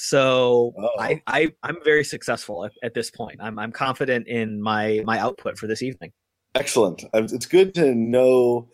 [0.00, 0.90] So oh.
[0.96, 3.40] I, I I'm very successful at, at this point.
[3.42, 6.12] I'm I'm confident in my my output for this evening.
[6.54, 7.04] Excellent.
[7.12, 8.68] It's good to know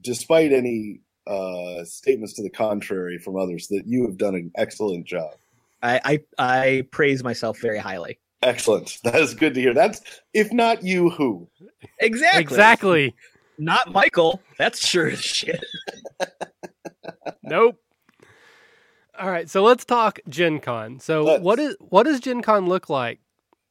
[0.00, 5.04] despite any uh, statements to the contrary from others, that you have done an excellent
[5.04, 5.32] job.
[5.82, 8.20] I, I, I praise myself very highly.
[8.42, 8.98] Excellent.
[9.04, 9.74] That is good to hear.
[9.74, 10.00] That's
[10.32, 11.48] if not you, who?
[11.98, 12.40] Exactly.
[12.40, 13.14] Exactly.
[13.58, 14.40] Not Michael.
[14.58, 15.64] That's sure as shit.
[17.42, 17.76] nope.
[19.18, 21.00] All right, so let's talk Gen Con.
[21.00, 21.42] So let's.
[21.42, 23.20] what is what does Gen Con look like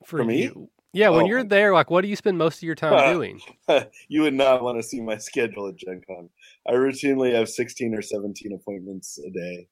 [0.06, 0.44] for, for me?
[0.44, 0.70] You?
[0.94, 1.28] Yeah, when oh.
[1.28, 3.40] you're there, like, what do you spend most of your time uh, doing?
[4.08, 6.30] you would not want to see my schedule at Gen Con.
[6.68, 9.68] I routinely have 16 or 17 appointments a day.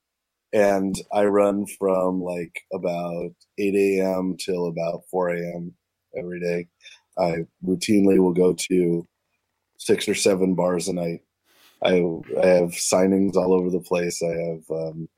[0.53, 4.35] And I run from like about 8 a.m.
[4.37, 5.73] till about 4 a.m.
[6.17, 6.67] every day.
[7.17, 9.07] I routinely will go to
[9.77, 11.21] six or seven bars a night.
[11.83, 12.03] I,
[12.41, 14.21] I have signings all over the place.
[14.21, 15.09] I have um,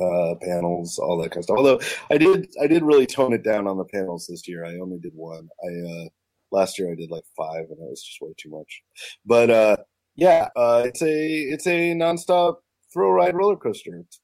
[0.00, 1.58] uh, panels, all that kind of stuff.
[1.58, 4.64] Although I did, I did really tone it down on the panels this year.
[4.64, 5.48] I only did one.
[5.64, 6.08] I uh,
[6.50, 8.82] last year I did like five, and it was just way too much.
[9.24, 9.76] But uh,
[10.16, 12.56] yeah, uh, it's a it's a nonstop
[12.92, 13.98] thrill ride roller coaster.
[14.00, 14.20] It's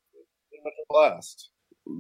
[0.55, 1.51] a blast.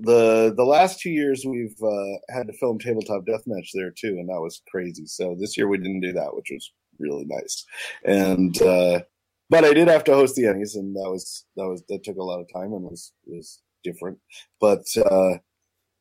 [0.02, 4.28] The the last two years we've uh, had to film tabletop deathmatch there too, and
[4.28, 5.06] that was crazy.
[5.06, 7.64] So this year we didn't do that, which was really nice.
[8.04, 9.00] And uh,
[9.48, 12.16] but I did have to host the Ennies, and that was that was that took
[12.16, 14.18] a lot of time and was was different.
[14.60, 15.34] But uh,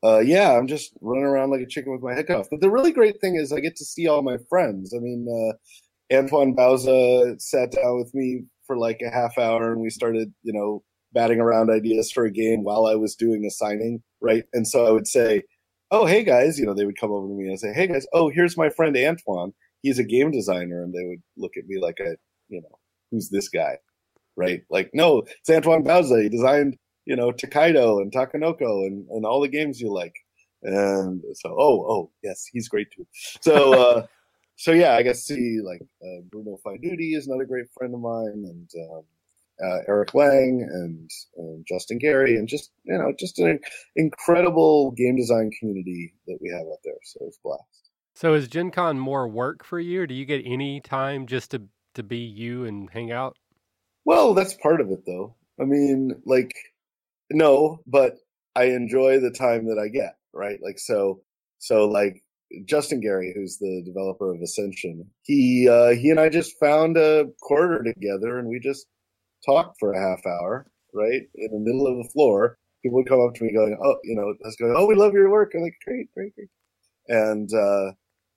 [0.03, 2.47] uh, yeah, I'm just running around like a chicken with my head cut off.
[2.51, 4.93] But the really great thing is I get to see all my friends.
[4.95, 9.81] I mean, uh, Antoine Bauza sat down with me for like a half hour, and
[9.81, 13.49] we started, you know, batting around ideas for a game while I was doing a
[13.49, 14.43] signing, right?
[14.53, 15.43] And so I would say,
[15.91, 18.05] "Oh, hey guys," you know, they would come over to me and say, "Hey guys,
[18.13, 19.53] oh, here's my friend Antoine.
[19.81, 22.15] He's a game designer," and they would look at me like a,
[22.49, 22.77] you know,
[23.11, 23.77] who's this guy?
[24.37, 24.61] Right?
[24.69, 26.21] Like, no, it's Antoine Bauza.
[26.21, 30.15] He designed, you know, Tokaido and Takenoko and, and all the games you like.
[30.63, 33.05] And so, oh, oh, yes, he's great too.
[33.41, 34.05] So, uh,
[34.55, 38.45] so yeah, I guess see like uh, Bruno Faidutti is another great friend of mine,
[38.45, 39.03] and um,
[39.63, 43.59] uh, Eric Lang and, and, Justin Gary, and just you know, just an
[43.95, 46.93] incredible game design community that we have out there.
[47.03, 47.89] So it's blast.
[48.15, 51.63] So is Gen Con more work for you, do you get any time just to
[51.95, 53.37] to be you and hang out?
[54.05, 55.35] Well, that's part of it, though.
[55.59, 56.53] I mean, like,
[57.31, 58.15] no, but
[58.55, 60.59] I enjoy the time that I get, right?
[60.63, 61.21] Like, so,
[61.59, 62.23] so like
[62.65, 67.25] Justin Gary, who's the developer of Ascension, he uh, he and I just found a
[67.41, 68.87] quarter together, and we just
[69.45, 72.57] talked for a half hour, right, in the middle of the floor.
[72.83, 74.95] People would come up to me going, "Oh, you know, I was going, oh, we
[74.95, 76.49] love your work." I'm like, "Great, great, great,"
[77.07, 77.93] and uh,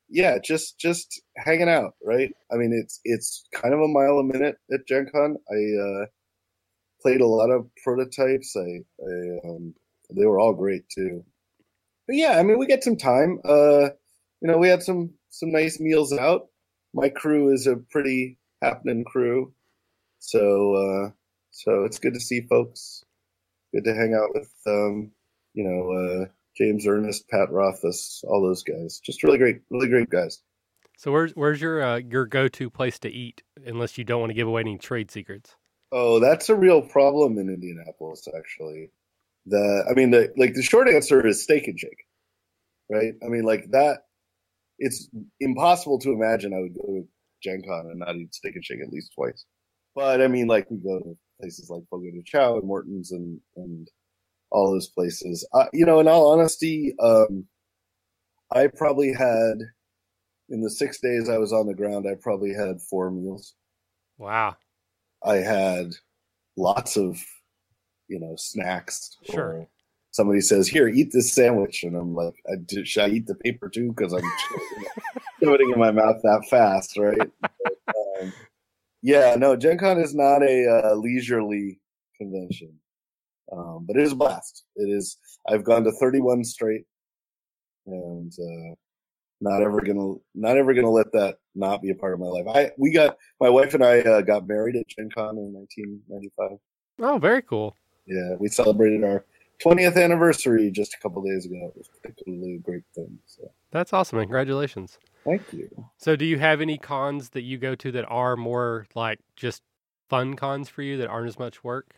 [0.09, 2.33] yeah, just just hanging out, right?
[2.53, 5.37] I mean, it's it's kind of a mile a minute at Gen Con.
[5.51, 5.57] I
[6.03, 6.07] uh,
[7.00, 8.56] played a lot of prototypes.
[8.56, 9.74] I, I um,
[10.11, 11.24] they were all great too.
[12.06, 13.40] But yeah, I mean, we get some time.
[13.44, 13.90] Uh,
[14.40, 16.46] you know, we had some some nice meals out.
[16.94, 19.52] My crew is a pretty happening crew,
[20.18, 21.11] so uh,
[21.50, 23.04] so it's good to see folks.
[23.74, 25.11] Good to hang out with um,
[25.54, 29.00] you know uh, James Ernest, Pat Rothfuss, all those guys.
[29.04, 30.40] Just really great, really great guys.
[30.96, 33.42] So where's where's your uh, your go to place to eat?
[33.64, 35.56] Unless you don't want to give away any trade secrets.
[35.92, 38.90] Oh, that's a real problem in Indianapolis, actually.
[39.46, 42.05] the I mean the like the short answer is Steak and Shake,
[42.90, 43.14] right?
[43.24, 44.01] I mean like that.
[44.79, 45.09] It's
[45.40, 47.09] impossible to imagine I would go to
[47.42, 49.44] Gen Con and not eat Steak and Shake at least twice.
[49.94, 53.40] But I mean, like we go to places like Fogo de Chao and Morton's and
[53.57, 53.88] and
[54.51, 55.46] all those places.
[55.53, 57.46] Uh, you know, in all honesty, um,
[58.53, 59.59] I probably had
[60.51, 63.55] in the six days I was on the ground, I probably had four meals.
[64.16, 64.57] Wow.
[65.24, 65.92] I had
[66.57, 67.18] lots of,
[68.09, 69.16] you know, snacks.
[69.31, 69.66] Sure.
[70.11, 72.54] somebody says, "Here, eat this sandwich," and I'm like, I,
[72.85, 74.22] "Should I eat the paper too?" Because I'm
[75.42, 77.31] putting in my mouth that fast, right?
[77.40, 77.52] But,
[78.20, 78.33] um,
[79.02, 81.81] yeah, no, Gen Con is not a uh, leisurely
[82.16, 82.72] convention,
[83.52, 84.64] um, but it is a blast.
[84.76, 85.16] It is.
[85.48, 86.85] I've gone to 31 straight,
[87.87, 88.74] and uh,
[89.40, 92.46] not ever gonna not ever gonna let that not be a part of my life.
[92.48, 96.59] I we got my wife and I uh, got married at Gen Con in 1995.
[97.01, 97.77] Oh, very cool.
[98.07, 99.24] Yeah, we celebrated our
[99.62, 101.72] 20th anniversary just a couple days ago.
[101.74, 103.18] It was particularly a great thing.
[103.27, 104.18] So that's awesome.
[104.18, 104.98] Congratulations.
[105.24, 105.68] Thank you.
[105.98, 109.62] So, do you have any cons that you go to that are more like just
[110.09, 111.94] fun cons for you that aren't as much work?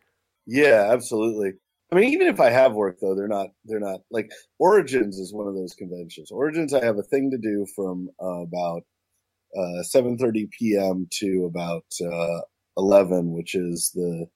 [0.46, 1.54] Yeah, absolutely.
[1.92, 3.48] I mean, even if I have work though, they're not.
[3.64, 6.30] They're not like Origins is one of those conventions.
[6.30, 8.82] Origins, I have a thing to do from uh, about
[9.56, 11.08] uh, 7:30 p.m.
[11.18, 12.40] to about uh,
[12.76, 14.26] 11, which is the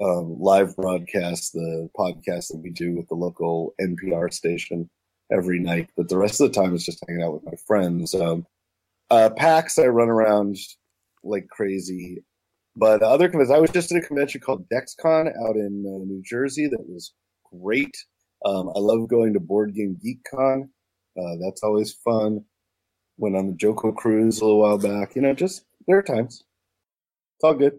[0.00, 4.90] um, live broadcast, the podcast that we do with the local NPR station
[5.30, 5.88] every night.
[5.96, 8.14] But the rest of the time is just hanging out with my friends.
[8.14, 8.46] Um,
[9.10, 10.56] uh, PAX, I run around
[11.22, 12.24] like crazy.
[12.76, 16.22] But other conventions, I was just at a convention called DexCon out in uh, New
[16.22, 17.14] Jersey that was
[17.50, 17.96] great.
[18.44, 20.68] Um, I love going to Board Game Geek Con.
[21.18, 22.44] Uh, that's always fun.
[23.16, 25.16] Went on the JoCo cruise a little while back.
[25.16, 26.44] You know, just there are times.
[27.36, 27.78] It's all good.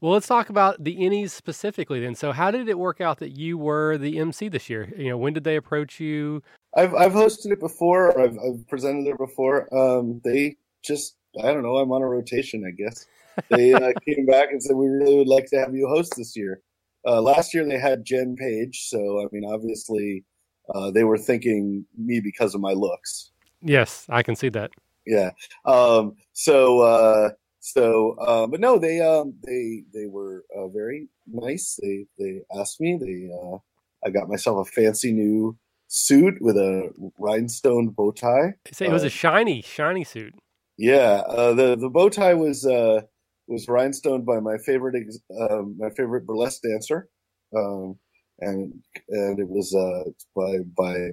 [0.00, 2.16] Well, let's talk about the Ennies specifically then.
[2.16, 4.92] So, how did it work out that you were the MC this year?
[4.98, 6.42] You know, when did they approach you?
[6.76, 8.20] I've I've hosted it before.
[8.20, 9.72] I've I've presented there before.
[9.72, 11.76] Um, they just I don't know.
[11.76, 13.06] I'm on a rotation, I guess
[13.50, 16.36] they uh, came back and said we really would like to have you host this
[16.36, 16.60] year.
[17.06, 20.24] Uh, last year they had Jen Page, so I mean, obviously
[20.74, 23.32] uh, they were thinking me because of my looks.
[23.60, 24.70] Yes, I can see that.
[25.06, 25.30] Yeah.
[25.64, 31.78] Um, so uh, so, uh, but no, they um, they they were uh, very nice.
[31.82, 32.98] They they asked me.
[33.00, 33.30] They
[34.06, 35.56] I got myself a fancy new
[35.88, 38.54] suit with a rhinestone bow tie.
[38.66, 40.34] It was a shiny, shiny suit.
[40.76, 43.02] Yeah, uh, the the bow tie was uh,
[43.46, 44.94] was rhinestoned by my favorite
[45.38, 47.08] um, my favorite burlesque dancer,
[47.56, 47.98] um,
[48.40, 48.72] and
[49.08, 50.04] and it was uh,
[50.34, 51.10] by by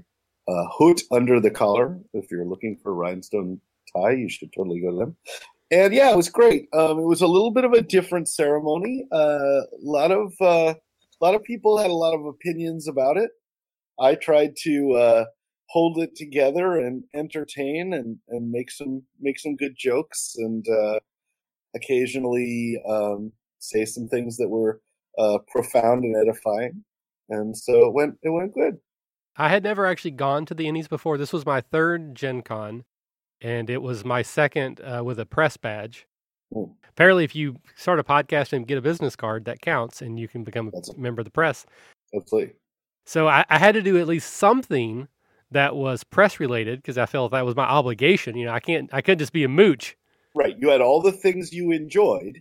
[0.48, 2.00] uh, Hoot under the collar.
[2.14, 3.60] If you're looking for rhinestone
[3.96, 5.18] tie, you should totally go to them.
[5.72, 6.68] And yeah, it was great.
[6.74, 9.08] Um, it was a little bit of a different ceremony.
[9.12, 10.74] Uh, a lot of uh,
[11.22, 13.32] a lot of people had a lot of opinions about it.
[14.00, 15.26] I tried to uh,
[15.70, 21.00] hold it together and entertain and, and make some make some good jokes and uh,
[21.76, 24.82] occasionally um, say some things that were
[25.18, 26.84] uh, profound and edifying.
[27.30, 28.78] And so it went it went good.
[29.38, 31.18] I had never actually gone to the Ennies before.
[31.18, 32.84] This was my third Gen Con,
[33.40, 36.06] and it was my second uh, with a press badge.
[36.54, 36.74] Mm.
[36.90, 40.28] Apparently, if you start a podcast and get a business card, that counts, and you
[40.28, 41.66] can become a That's member of the press.
[42.14, 42.54] Absolutely.
[43.06, 45.08] So I, I had to do at least something
[45.52, 48.36] that was press related because I felt that was my obligation.
[48.38, 49.96] You know, I can't, I couldn't just be a mooch.
[50.36, 50.56] Right.
[50.58, 52.40] You had all the things you enjoyed,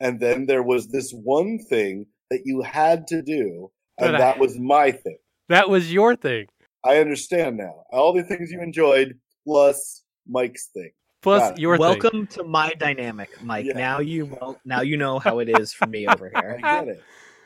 [0.00, 4.58] and then there was this one thing that you had to do, and that was
[4.58, 5.18] my thing.
[5.48, 6.46] That was your thing.
[6.84, 7.84] I understand now.
[7.92, 10.90] All the things you enjoyed plus Mike's thing.
[11.22, 12.38] Plus your welcome thing.
[12.38, 13.66] to my dynamic, Mike.
[13.66, 13.74] Yeah.
[13.74, 16.58] Now you now you know how it is for me over here.
[16.64, 17.02] I get it.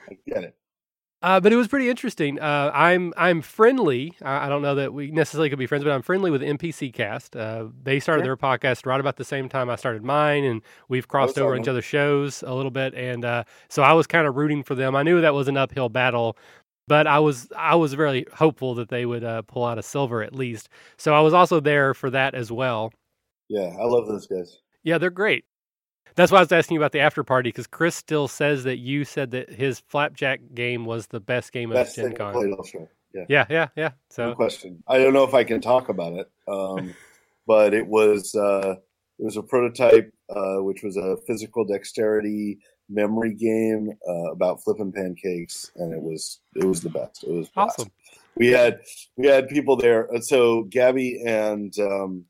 [0.08, 0.56] I get it.
[1.24, 2.38] Uh, but it was pretty interesting.
[2.38, 4.12] Uh, I'm I'm friendly.
[4.20, 6.92] I, I, don't know that we necessarily could be friends, but I'm friendly with NPC
[6.92, 7.34] Cast.
[7.34, 10.60] Uh, they started their podcast right about the same time I started mine, and
[10.90, 12.92] we've crossed over into other shows a little bit.
[12.92, 14.94] And uh, so I was kind of rooting for them.
[14.94, 16.36] I knew that was an uphill battle,
[16.88, 20.22] but I was I was very hopeful that they would uh, pull out a silver
[20.22, 20.68] at least.
[20.98, 22.92] So I was also there for that as well.
[23.48, 24.58] Yeah, I love those guys.
[24.82, 25.46] Yeah, they're great.
[26.16, 28.78] That's why I was asking you about the after party because Chris still says that
[28.78, 32.56] you said that his flapjack game was the best game best of Gen Con.
[33.12, 33.24] Yeah.
[33.28, 33.90] yeah, yeah, yeah.
[34.10, 34.82] So no question.
[34.88, 36.94] I don't know if I can talk about it, um,
[37.46, 38.76] but it was uh,
[39.18, 42.58] it was a prototype, uh, which was a physical dexterity
[42.88, 47.24] memory game uh, about flipping pancakes, and it was it was the best.
[47.24, 47.90] It was awesome.
[48.36, 48.80] We had
[49.16, 50.08] we had people there.
[50.20, 52.24] So Gabby and um,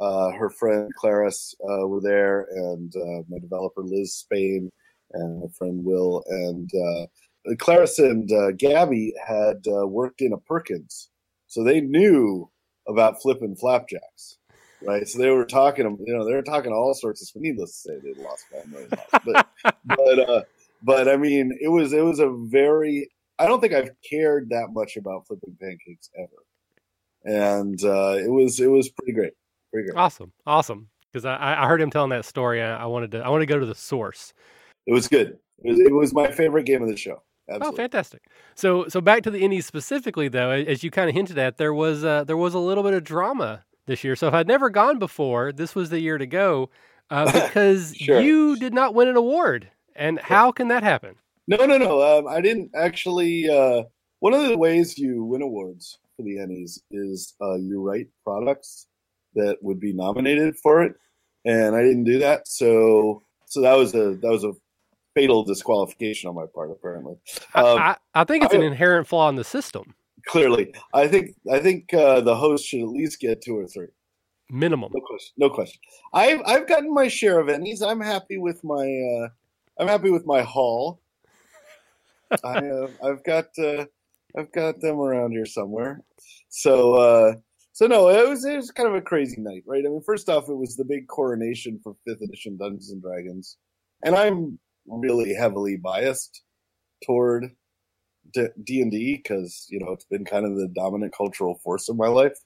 [0.00, 4.70] uh, her friend Claris uh, were there, and uh, my developer Liz Spain,
[5.12, 10.38] and my friend Will, and uh, Clarissa and uh, Gabby had uh, worked in a
[10.38, 11.10] Perkins,
[11.46, 12.50] so they knew
[12.88, 14.38] about flipping flapjacks,
[14.82, 15.06] right?
[15.06, 17.40] So they were talking, you know, they were talking all sorts of.
[17.40, 20.42] Needless to say, they lost five million dollars, but but uh,
[20.82, 23.10] but I mean, it was it was a very.
[23.38, 26.44] I don't think I've cared that much about flipping pancakes ever,
[27.24, 29.32] and uh, it was it was pretty great,
[29.72, 29.90] pretty.
[29.92, 30.88] Awesome, awesome.
[31.12, 32.62] Because I, I heard him telling that story.
[32.62, 34.32] I, wanted to I want to go to the source.
[34.86, 35.38] It was good.
[35.62, 37.22] It was, it was my favorite game of the show.
[37.48, 37.68] Oh, Absolutely.
[37.68, 38.22] Oh, fantastic!
[38.54, 41.74] So, so back to the Ennies specifically, though, as you kind of hinted at, there
[41.74, 44.14] was uh, there was a little bit of drama this year.
[44.14, 46.70] So, if I'd never gone before, this was the year to go
[47.10, 48.20] uh, because sure.
[48.20, 49.68] you did not win an award.
[49.96, 51.16] And how can that happen?
[51.48, 52.18] No, no, no.
[52.18, 53.48] Um, I didn't actually.
[53.48, 53.82] Uh,
[54.20, 58.86] one of the ways you win awards for the Ennies is uh, you write products
[59.34, 60.94] that would be nominated for it,
[61.44, 62.48] and I didn't do that.
[62.48, 64.52] So, so that was a that was a
[65.14, 67.14] fatal disqualification on my part, apparently.
[67.54, 69.94] Um, I, I, think it's I, an inherent flaw in the system.
[70.26, 73.88] Clearly, I think I think uh, the host should at least get two or three
[74.50, 74.90] minimum.
[74.94, 75.34] No question.
[75.38, 75.80] No question.
[76.12, 77.86] I've I've gotten my share of Ennies.
[77.86, 79.28] I'm happy with my uh,
[79.78, 81.00] I'm happy with my haul.
[82.44, 83.86] I uh, I've got uh,
[84.36, 86.02] I've got them around here somewhere.
[86.48, 87.34] So uh,
[87.80, 89.82] so no, it was it was kind of a crazy night, right?
[89.86, 93.56] I mean, first off, it was the big coronation for fifth edition Dungeons and Dragons,
[94.04, 96.42] and I'm really heavily biased
[97.02, 97.52] toward
[98.34, 101.96] D and D because you know it's been kind of the dominant cultural force of
[101.96, 102.36] my life,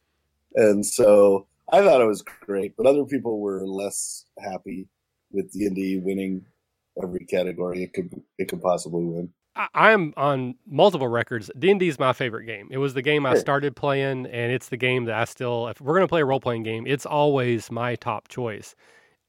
[0.54, 2.76] and so I thought it was great.
[2.76, 4.86] But other people were less happy
[5.32, 6.46] with D and D winning
[7.02, 9.30] every category it could it could possibly win.
[9.56, 11.50] I am on multiple records.
[11.58, 12.68] D and D is my favorite game.
[12.70, 15.68] It was the game I started playing, and it's the game that I still.
[15.68, 18.74] If we're gonna play a role playing game, it's always my top choice.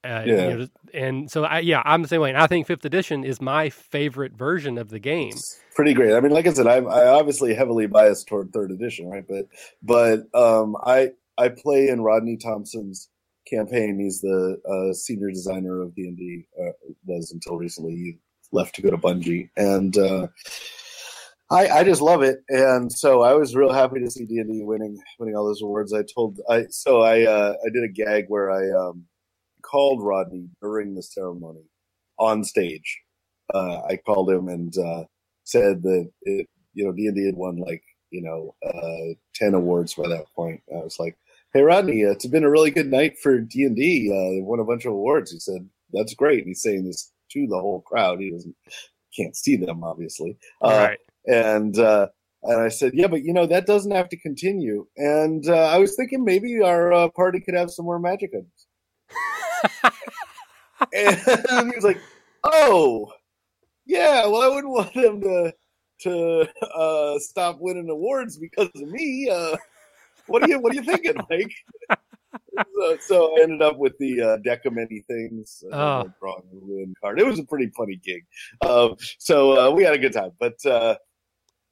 [0.04, 0.34] Uh, yeah.
[0.34, 2.30] You know, and so I, yeah, I'm the same way.
[2.30, 5.30] And I think fifth edition is my favorite version of the game.
[5.30, 6.14] It's pretty great.
[6.14, 9.26] I mean, like I said, I'm I obviously heavily biased toward third edition, right?
[9.28, 9.48] But
[9.82, 13.10] but um, I I play in Rodney Thompson's
[13.50, 14.00] campaign.
[14.00, 16.48] He's the uh, senior designer of D and D.
[16.60, 16.72] Uh,
[17.06, 17.94] was until recently.
[17.94, 18.18] He
[18.52, 20.28] left to go to Bungie, and uh,
[21.52, 22.40] I, I just love it.
[22.50, 25.62] And so I was real happy to see D and D winning winning all those
[25.62, 25.94] awards.
[25.94, 29.06] I told I so I uh, I did a gag where I um,
[29.62, 31.64] called Rodney during the ceremony
[32.18, 33.02] on stage.
[33.54, 35.04] Uh, I called him and uh,
[35.44, 38.56] said that it, you know D and D had won like you know
[39.36, 40.62] ten awards by that point.
[40.74, 41.18] I was like,
[41.54, 44.10] hey Rodney, uh, it's been a really good night for D and D.
[44.12, 45.32] Uh, they won a bunch of awards.
[45.32, 46.40] He said, that's great.
[46.40, 48.20] And he's saying this to the whole crowd.
[48.20, 48.56] He doesn't
[49.16, 50.38] can't see them obviously.
[50.62, 51.00] Uh, right.
[51.28, 52.08] And uh,
[52.44, 54.86] and I said, yeah, but you know that doesn't have to continue.
[54.98, 58.68] And uh, I was thinking maybe our uh, party could have some more magic items.
[60.94, 62.00] and he was like,
[62.44, 63.12] oh,
[63.86, 64.26] yeah.
[64.28, 65.54] Well, I wouldn't want them to
[66.02, 69.30] to uh, stop winning awards because of me.
[69.32, 69.56] Uh,
[70.28, 72.00] what are you What are you thinking, Mike?
[72.58, 75.64] So, so, I ended up with the uh, deck of many things.
[75.72, 76.38] Uh, oh.
[76.52, 77.20] Ruin card.
[77.20, 78.24] It was a pretty funny gig.
[78.62, 80.96] Um, so uh, we had a good time, but uh,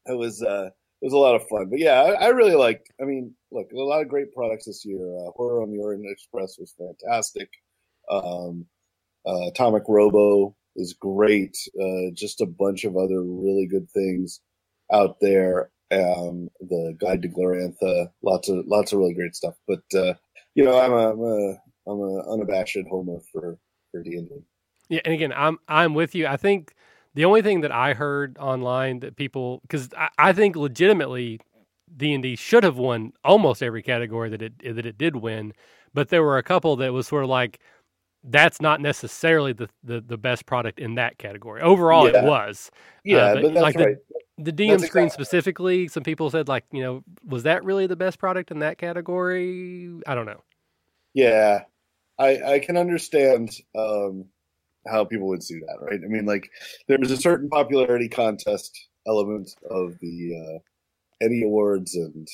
[0.06, 0.70] it was uh,
[1.02, 1.70] it was a lot of fun.
[1.70, 2.92] But yeah, I, I, really liked.
[3.02, 5.18] I mean, look, a lot of great products this year.
[5.18, 7.50] Uh, Horror on the Orient Express was fantastic.
[8.10, 8.66] Um,
[9.26, 11.58] uh, Atomic Robo is great.
[11.80, 14.42] Uh, just a bunch of other really good things
[14.92, 19.56] out there um, the Guide to Glorantha, lots of lots of really great stuff.
[19.68, 20.14] But uh,
[20.56, 23.58] you know, I'm a, I'm a I'm a unabashed homer for
[23.92, 24.36] for D and D.
[24.90, 26.28] Yeah, and again, I'm I'm with you.
[26.28, 26.74] I think
[27.14, 31.40] the only thing that I heard online that people because I, I think legitimately
[31.96, 35.54] D and D should have won almost every category that it that it did win,
[35.94, 37.60] but there were a couple that was sort of like
[38.24, 41.62] that's not necessarily the, the, the best product in that category.
[41.62, 42.24] Overall, yeah.
[42.24, 42.72] it was.
[43.04, 43.98] Yeah, uh, but, but like right.
[44.10, 45.26] the, the DM That's screen exactly.
[45.26, 48.78] specifically, some people said like, you know, was that really the best product in that
[48.78, 49.92] category?
[50.08, 50.44] I don't know.
[51.14, 51.64] Yeah,
[52.20, 54.26] I I can understand um,
[54.88, 56.00] how people would see that, right?
[56.04, 56.50] I mean, like
[56.88, 62.28] there's a certain popularity contest element of the uh, Ennie Awards, and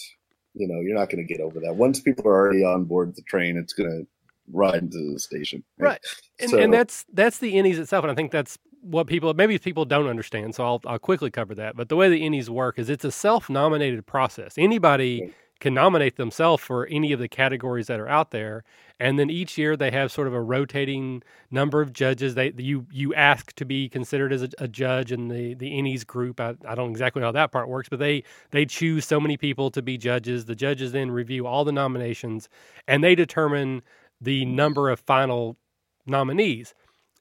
[0.54, 1.76] you know, you're not going to get over that.
[1.76, 4.08] Once people are already on board the train, it's going to
[4.52, 5.88] ride into the station, right?
[5.88, 6.02] right.
[6.40, 9.58] And, so, and that's that's the Ennies itself, and I think that's what people maybe
[9.58, 11.76] people don't understand, so I'll I'll quickly cover that.
[11.76, 14.56] But the way the Ennies work is it's a self-nominated process.
[14.58, 18.64] Anybody can nominate themselves for any of the categories that are out there,
[19.00, 21.22] and then each year they have sort of a rotating
[21.52, 22.36] number of judges.
[22.36, 26.06] They you you ask to be considered as a, a judge in the the Ennies
[26.06, 26.40] group.
[26.40, 29.36] I, I don't exactly know how that part works, but they they choose so many
[29.36, 30.46] people to be judges.
[30.46, 32.48] The judges then review all the nominations,
[32.88, 33.82] and they determine
[34.22, 35.58] the number of final
[36.06, 36.74] nominees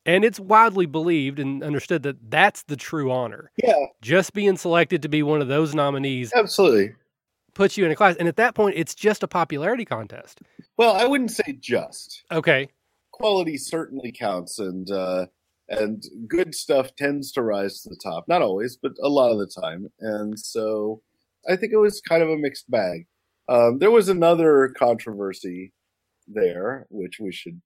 [0.09, 3.51] And it's widely believed and understood that that's the true honor.
[3.63, 3.77] Yeah.
[4.01, 6.33] Just being selected to be one of those nominees.
[6.35, 6.95] Absolutely.
[7.53, 8.17] Puts you in a class.
[8.17, 10.41] And at that point, it's just a popularity contest.
[10.79, 12.25] Well, I wouldn't say just.
[12.33, 12.69] Okay.
[13.13, 14.59] Quality certainly counts.
[14.59, 15.27] And, uh,
[15.69, 18.25] and good stuff tends to rise to the top.
[18.29, 19.89] Not always, but a lot of the time.
[20.01, 21.03] And so
[21.47, 23.07] I think it was kind of a mixed bag.
[23.47, 25.75] Um, there was another controversy
[26.33, 27.61] there, which we should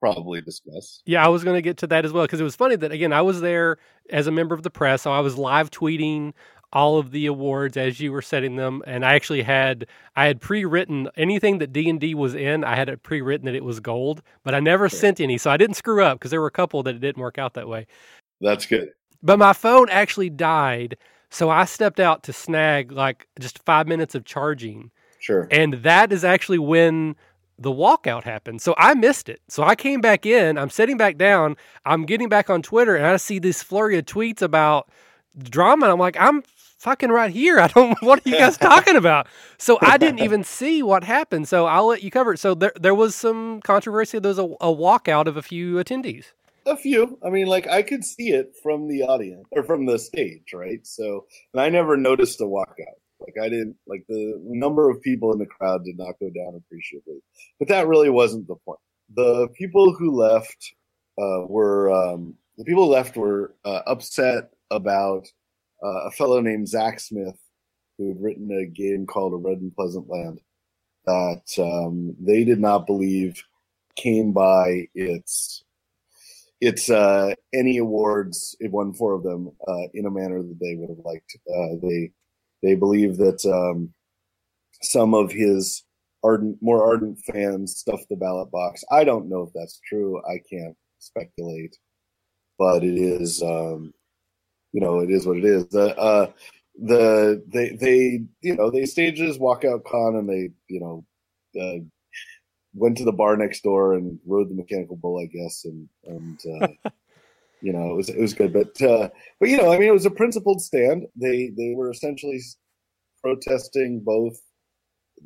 [0.00, 1.02] probably discuss.
[1.06, 2.92] Yeah, I was going to get to that as well because it was funny that
[2.92, 3.78] again I was there
[4.10, 6.32] as a member of the press, so I was live tweeting
[6.72, 10.40] all of the awards as you were setting them, and I actually had I had
[10.40, 12.64] pre-written anything that D and D was in.
[12.64, 14.98] I had it pre-written that it was gold, but I never sure.
[14.98, 17.22] sent any, so I didn't screw up because there were a couple that it didn't
[17.22, 17.86] work out that way.
[18.40, 18.90] That's good.
[19.22, 20.98] But my phone actually died,
[21.30, 24.90] so I stepped out to snag like just five minutes of charging.
[25.18, 25.48] Sure.
[25.50, 27.16] And that is actually when
[27.58, 28.60] the walkout happened.
[28.62, 29.40] So I missed it.
[29.48, 33.06] So I came back in, I'm sitting back down, I'm getting back on Twitter, and
[33.06, 34.90] I see this flurry of tweets about
[35.38, 35.86] drama.
[35.86, 36.42] And I'm like, I'm
[36.78, 37.58] fucking right here.
[37.60, 39.26] I don't what are you guys talking about?
[39.58, 41.48] So I didn't even see what happened.
[41.48, 42.38] So I'll let you cover it.
[42.38, 44.18] So there there was some controversy.
[44.18, 46.26] There was a, a walkout of a few attendees.
[46.66, 47.16] A few.
[47.24, 50.84] I mean, like I could see it from the audience or from the stage, right?
[50.84, 52.98] So, and I never noticed a walkout.
[53.26, 56.54] Like I didn't like the number of people in the crowd did not go down
[56.56, 57.20] appreciably,
[57.58, 58.80] but that really wasn't the point.
[59.14, 60.74] The people who left
[61.18, 65.26] uh, were um, the people left were uh, upset about
[65.82, 67.38] uh, a fellow named Zak Smith
[67.98, 70.40] who had written a game called A Red and Pleasant Land
[71.06, 73.42] that um, they did not believe
[73.94, 75.64] came by its
[76.60, 78.56] its uh, Ennie awards.
[78.60, 81.36] It won four of them uh, in a manner that they would have liked.
[81.48, 82.12] Uh, they
[82.66, 83.92] they believe that um,
[84.82, 85.84] some of his
[86.22, 88.84] ardent, more ardent fans stuffed the ballot box.
[88.90, 90.20] I don't know if that's true.
[90.28, 91.76] I can't speculate,
[92.58, 93.92] but it is, um,
[94.72, 95.66] you know, it is what it is.
[95.68, 96.30] The uh,
[96.78, 101.04] the they they you know they staged this walkout con and they you know
[101.60, 101.78] uh,
[102.74, 106.40] went to the bar next door and rode the mechanical bull, I guess, and and
[106.62, 106.90] uh,
[107.62, 108.52] you know, it was it was good.
[108.52, 109.08] But uh,
[109.40, 111.06] but you know, I mean, it was a principled stand.
[111.16, 112.40] They they were essentially
[113.22, 114.38] protesting both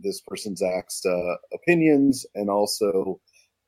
[0.00, 3.20] this person's acts, uh, opinions, and also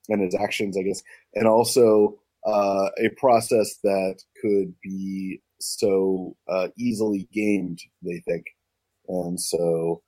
[0.09, 1.03] and his actions, I guess,
[1.35, 7.81] and also uh, a process that could be so uh, easily gamed.
[8.03, 8.47] They think,
[9.09, 10.03] and so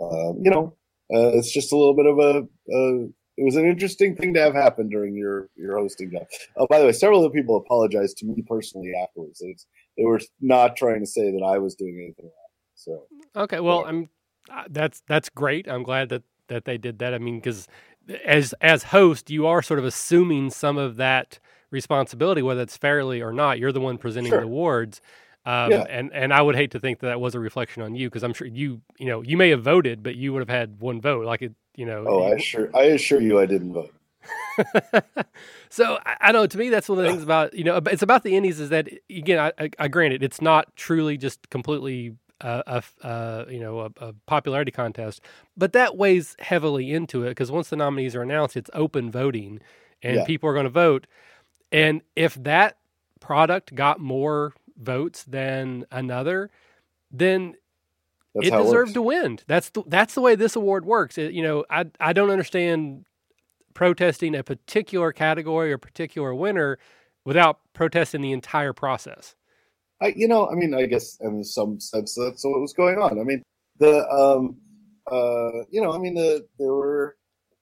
[0.00, 0.76] um, you know,
[1.12, 4.40] uh, it's just a little bit of a, a it was an interesting thing to
[4.40, 6.26] have happen during your your hosting job.
[6.56, 9.40] Oh, by the way, several of the people apologized to me personally afterwards.
[9.42, 9.66] It's,
[9.96, 12.32] they were not trying to say that I was doing anything wrong.
[12.74, 13.06] So
[13.36, 13.88] okay, well, yeah.
[13.88, 14.08] I'm
[14.50, 15.68] uh, that's that's great.
[15.68, 17.14] I'm glad that that they did that.
[17.14, 17.68] I mean, because
[18.24, 21.38] as as host, you are sort of assuming some of that
[21.70, 23.58] responsibility, whether it's fairly or not.
[23.58, 24.40] You're the one presenting sure.
[24.40, 25.00] the awards.
[25.46, 25.84] Um, yeah.
[25.88, 28.24] and, and I would hate to think that that was a reflection on you because
[28.24, 31.00] I'm sure you, you know, you may have voted, but you would have had one
[31.00, 31.24] vote.
[31.24, 32.04] Like it, you know.
[32.06, 33.94] Oh, I assure, I assure you, I didn't vote.
[35.68, 38.02] so I, I, know to me that's one of the things about you know it's
[38.02, 42.16] about the Ennies is that again I, I, I granted it's not truly just completely
[42.40, 45.20] a, a, you know a, a, popularity contest,
[45.56, 49.60] but that weighs heavily into it because once the nominees are announced, it's open voting
[50.02, 50.24] and yeah.
[50.24, 51.06] people are going to vote.
[51.72, 52.76] And if that
[53.20, 56.50] product got more votes than another,
[57.10, 57.54] then
[58.34, 59.38] that's it deserved it to win.
[59.46, 61.18] That's the, that's the way this award works.
[61.18, 63.04] It, you know, I I don't understand
[63.74, 66.78] protesting a particular category or particular winner
[67.24, 69.34] without protesting the entire process.
[70.00, 73.18] I, you know, I mean, I guess in some sense that's what was going on.
[73.18, 73.42] I mean,
[73.78, 74.56] the, um,
[75.10, 77.16] uh, you know, I mean, the, there were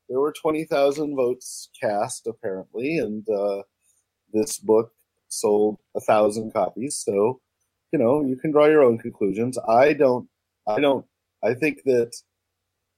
[0.08, 3.62] there were twenty thousand votes cast apparently, and uh,
[4.32, 4.92] this book
[5.40, 6.96] sold a thousand copies.
[6.96, 7.40] So,
[7.92, 9.58] you know, you can draw your own conclusions.
[9.68, 10.28] I don't
[10.66, 11.04] I don't.
[11.42, 12.16] I think that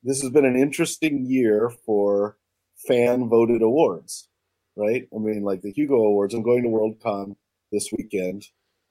[0.02, 2.36] this has been an interesting year for
[2.86, 4.28] fan voted awards,
[4.76, 5.08] right?
[5.14, 6.34] I mean, like the Hugo Awards.
[6.34, 7.36] I'm going to Worldcon
[7.72, 8.44] this weekend.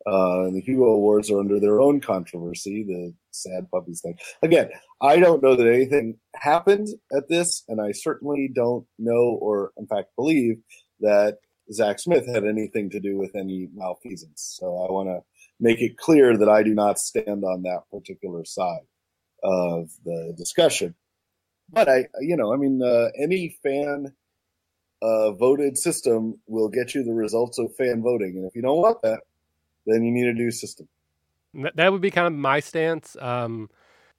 [0.07, 4.15] Uh, and the Hugo Awards are under their own controversy, the sad puppies thing.
[4.43, 4.69] Again,
[5.01, 9.87] I don't know that anything happened at this, and I certainly don't know or, in
[9.87, 10.57] fact, believe
[10.99, 11.39] that
[11.71, 14.55] Zak Smith had anything to do with any malfeasance.
[14.59, 15.21] So I want to
[15.59, 18.85] make it clear that I do not stand on that particular side
[19.43, 20.95] of the discussion.
[21.71, 24.13] But I, you know, I mean, uh, any fan
[25.01, 28.77] uh, voted system will get you the results of fan voting, and if you don't
[28.77, 29.21] want that,
[29.85, 30.87] then you need a new system.
[31.75, 33.15] That would be kind of my stance.
[33.19, 33.69] Um,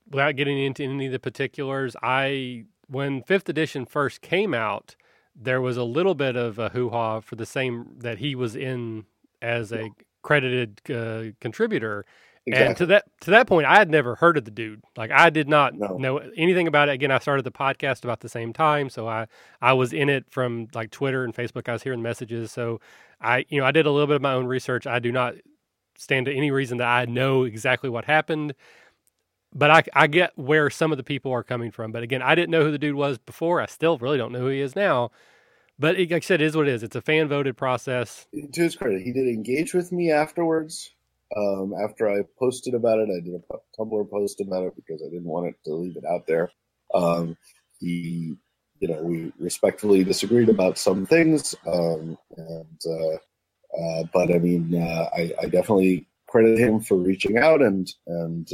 [0.08, 4.96] without getting into any of the particulars, I when fifth edition first came out,
[5.38, 8.56] there was a little bit of a hoo ha for the same that he was
[8.56, 9.04] in
[9.42, 9.90] as a
[10.22, 12.04] credited uh, contributor.
[12.48, 12.66] Exactly.
[12.66, 14.80] And to that to that point, I had never heard of the dude.
[14.96, 15.96] Like I did not no.
[15.96, 16.92] know anything about it.
[16.92, 19.26] Again, I started the podcast about the same time, so I
[19.60, 21.68] I was in it from like Twitter and Facebook.
[21.68, 22.80] I was hearing messages, so
[23.20, 24.86] I you know I did a little bit of my own research.
[24.86, 25.34] I do not
[25.98, 28.54] stand to any reason that I know exactly what happened,
[29.56, 31.92] but I I get where some of the people are coming from.
[31.92, 33.60] But again, I didn't know who the dude was before.
[33.60, 35.10] I still really don't know who he is now.
[35.78, 36.82] But it, like I said, it is what it is.
[36.82, 38.26] It's a fan voted process.
[38.32, 40.90] To his credit, he did engage with me afterwards
[41.34, 45.08] um, after I posted about it, I did a Tumblr post about it because I
[45.10, 46.50] didn't want it to leave it out there.
[46.94, 47.36] Um,
[47.80, 48.36] he,
[48.78, 53.16] you know, we respectfully disagreed about some things, um, and uh,
[53.76, 58.48] uh, but I mean, uh, I, I, definitely credit him for reaching out and and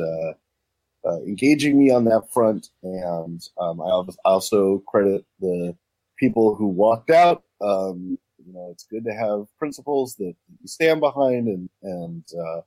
[1.04, 5.76] uh, engaging me on that front, and um, I also credit the
[6.18, 11.00] people who walked out um, you know, it's good to have principles that you stand
[11.00, 12.60] behind and and uh,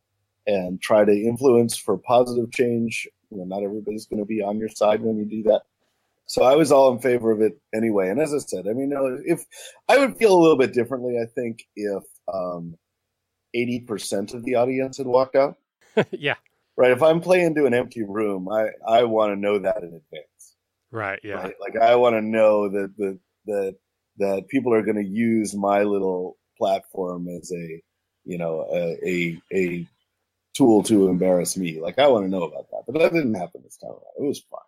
[0.48, 3.08] and try to influence for positive change.
[3.30, 5.64] You know, not everybody's going to be on your side when you do that.
[6.28, 8.10] So I was all in favor of it anyway.
[8.10, 8.92] And as I said, I mean,
[9.26, 9.46] if
[9.88, 12.78] I would feel a little bit differently, I think if um,
[13.54, 15.58] eighty percent of the audience had walked out.
[16.12, 16.36] yeah.
[16.78, 16.92] Right.
[16.92, 20.56] If I'm playing to an empty room, I I want to know that in advance.
[20.92, 21.20] Right.
[21.24, 21.36] Yeah.
[21.36, 21.56] Right?
[21.60, 23.76] Like I want to know that the that
[24.18, 27.82] that people are going to use my little platform as a
[28.24, 29.88] you know a, a, a
[30.56, 31.80] tool to embarrass me.
[31.80, 34.02] Like I want to know about that, but that didn't happen this time around.
[34.18, 34.60] It was fine.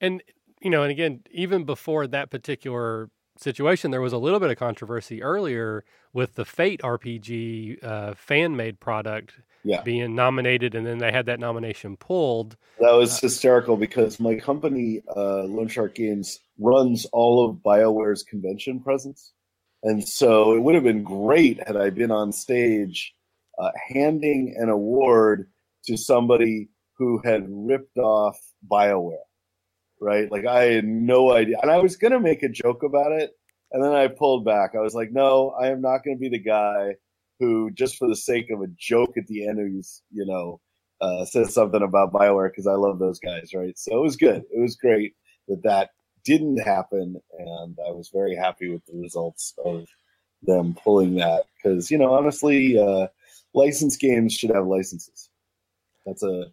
[0.00, 0.22] And
[0.60, 4.56] you know, and again, even before that particular situation, there was a little bit of
[4.56, 9.34] controversy earlier with the Fate RPG uh, fan made product
[9.66, 9.82] yeah.
[9.82, 12.56] being nominated, and then they had that nomination pulled.
[12.78, 18.22] That was uh, hysterical because my company, uh, Lone Shark Games, runs all of BioWare's
[18.22, 19.32] convention presence.
[19.82, 23.14] And so it would have been great had I been on stage
[23.58, 25.50] uh, handing an award
[25.86, 28.38] to somebody who had ripped off
[28.70, 29.16] BioWare,
[30.00, 30.30] right?
[30.30, 31.58] Like I had no idea.
[31.60, 33.32] And I was going to make a joke about it.
[33.72, 34.74] And then I pulled back.
[34.74, 36.94] I was like, no, I am not going to be the guy
[37.38, 40.60] who, just for the sake of a joke at the end, who's, you know,
[41.00, 43.76] uh, says something about BioWare because I love those guys, right?
[43.78, 44.44] So it was good.
[44.50, 45.14] It was great
[45.48, 45.90] that that
[46.24, 47.20] didn't happen.
[47.38, 49.86] And I was very happy with the results of
[50.42, 53.08] them pulling that because, you know, honestly, uh,
[53.54, 55.30] licensed games should have licenses.
[56.04, 56.46] That's a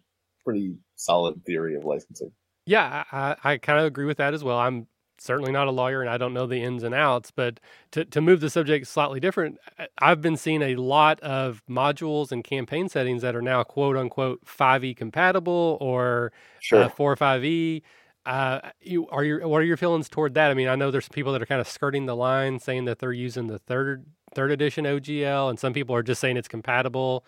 [0.44, 2.32] pretty solid theory of licensing.
[2.66, 4.58] Yeah, I, I kind of agree with that as well.
[4.58, 4.86] I'm
[5.18, 7.60] certainly not a lawyer and I don't know the ins and outs, but
[7.92, 9.58] to, to move the subject slightly different,
[9.98, 14.44] I've been seeing a lot of modules and campaign settings that are now quote unquote
[14.44, 16.84] 5e compatible or sure.
[16.84, 17.82] uh, 4 or 5e.
[18.26, 20.50] Uh, you are your what are your feelings toward that?
[20.50, 22.98] I mean, I know there's people that are kind of skirting the line, saying that
[22.98, 27.24] they're using the third third edition OGL, and some people are just saying it's compatible.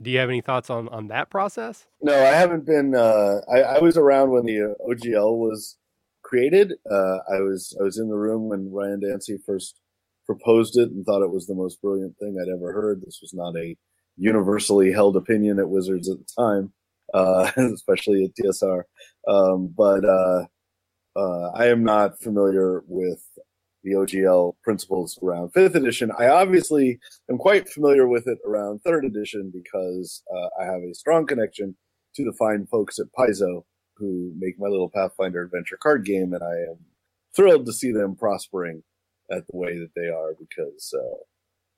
[0.00, 1.86] Do you have any thoughts on on that process?
[2.00, 2.94] No, I haven't been.
[2.94, 5.78] Uh, I, I, was around when the uh, OGL was
[6.26, 6.74] created.
[6.90, 9.80] Uh, I was I was in the room when Ryan Dancey first
[10.26, 13.00] proposed it and thought it was the most brilliant thing I'd ever heard.
[13.00, 13.76] This was not a
[14.16, 16.72] universally held opinion at Wizards at the time,
[17.14, 18.82] uh, especially at TSR.
[19.28, 20.46] Um, but uh,
[21.14, 23.22] uh, I am not familiar with
[23.84, 26.10] the OGL principles around fifth edition.
[26.18, 26.98] I obviously
[27.30, 31.76] am quite familiar with it around third edition because uh, I have a strong connection
[32.16, 33.62] to the fine folks at Paizo
[33.96, 36.78] who make my little Pathfinder adventure card game, and I am
[37.34, 38.82] thrilled to see them prospering
[39.30, 41.18] at the way that they are because uh,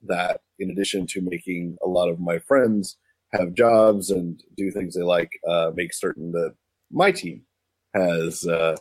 [0.02, 2.96] that, in addition to making a lot of my friends
[3.32, 6.54] have jobs and do things they like, uh, makes certain that
[6.90, 7.42] my team
[7.94, 8.76] has uh,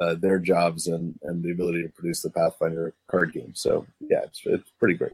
[0.00, 3.52] uh, their jobs and, and the ability to produce the Pathfinder card game.
[3.54, 5.12] So yeah, it's, it's pretty great.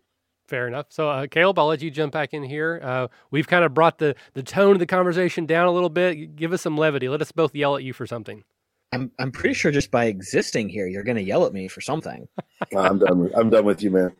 [0.52, 0.88] Fair enough.
[0.90, 2.78] So, uh, Caleb, I'll let you jump back in here.
[2.84, 6.36] Uh, we've kind of brought the, the tone of the conversation down a little bit.
[6.36, 7.08] Give us some levity.
[7.08, 8.44] Let us both yell at you for something.
[8.92, 11.80] I'm I'm pretty sure just by existing here, you're going to yell at me for
[11.80, 12.28] something.
[12.76, 13.20] I'm done.
[13.20, 14.12] With, I'm done with you, man.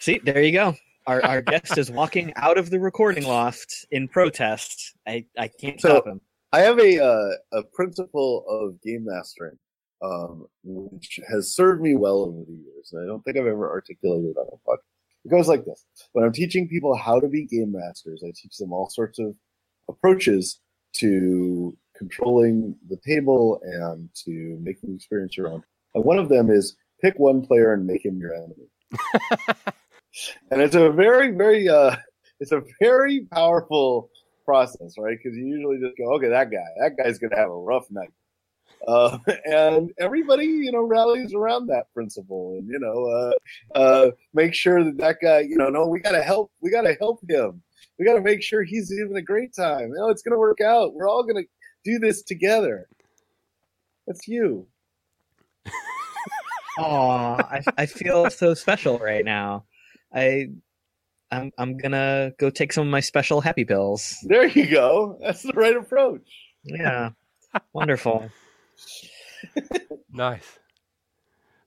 [0.00, 0.74] See, there you go.
[1.06, 4.96] Our our guest is walking out of the recording loft in protest.
[5.06, 6.20] I I can't so, stop him.
[6.52, 9.58] I have a uh, a principle of game mastering,
[10.02, 13.70] um, which has served me well over the years, and I don't think I've ever
[13.70, 14.89] articulated on a podcast.
[15.24, 18.56] It goes like this: When I'm teaching people how to be game masters, I teach
[18.56, 19.34] them all sorts of
[19.88, 20.60] approaches
[20.94, 25.62] to controlling the table and to making the experience your own.
[25.94, 28.68] And one of them is pick one player and make him your enemy.
[30.50, 31.96] and it's a very, very, uh,
[32.40, 34.10] it's a very powerful
[34.44, 35.16] process, right?
[35.22, 37.90] Because you usually just go, okay, that guy, that guy's going to have a rough
[37.90, 38.12] night.
[38.86, 44.54] Uh, and everybody, you know, rallies around that principle, and you know, uh, uh, make
[44.54, 47.20] sure that that guy, you know, no, we got to help, we got to help
[47.28, 47.62] him.
[47.98, 49.88] We got to make sure he's having a great time.
[49.88, 50.94] You know, it's going to work out.
[50.94, 51.48] We're all going to
[51.84, 52.88] do this together.
[54.06, 54.66] That's you.
[56.78, 59.64] Oh, I, I feel so special right now.
[60.14, 60.48] I
[61.30, 64.16] I'm I'm gonna go take some of my special happy pills.
[64.22, 65.18] There you go.
[65.20, 66.22] That's the right approach.
[66.64, 67.10] Yeah,
[67.72, 68.30] wonderful.
[70.12, 70.58] Nice.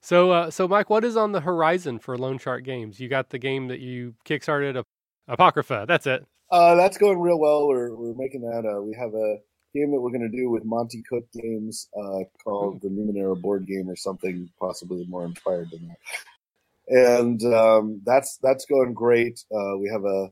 [0.00, 3.00] So, uh, so Mike, what is on the horizon for Lone Shark Games?
[3.00, 4.82] You got the game that you kickstarted,
[5.28, 5.86] Apocrypha.
[5.88, 6.26] That's it.
[6.50, 7.66] Uh, that's going real well.
[7.66, 8.66] We're we're making that.
[8.66, 9.38] Uh, we have a
[9.74, 13.66] game that we're going to do with Monte Cook Games uh, called the Numenera board
[13.66, 15.98] game or something possibly more inspired than that.
[16.86, 19.42] And um, that's that's going great.
[19.50, 20.30] Uh, we have a,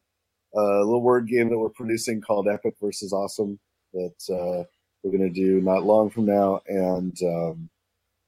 [0.54, 3.58] a, little word game that we're producing called Epic versus Awesome
[3.94, 4.64] that uh,
[5.02, 7.68] we're going to do not long from now, and um,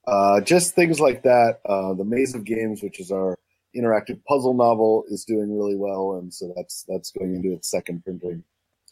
[0.06, 1.60] uh, just things like that.
[1.66, 3.38] Uh, the Maze of Games, which is our
[3.76, 8.02] interactive puzzle novel, is doing really well, and so that's that's going into its second
[8.04, 8.42] printing.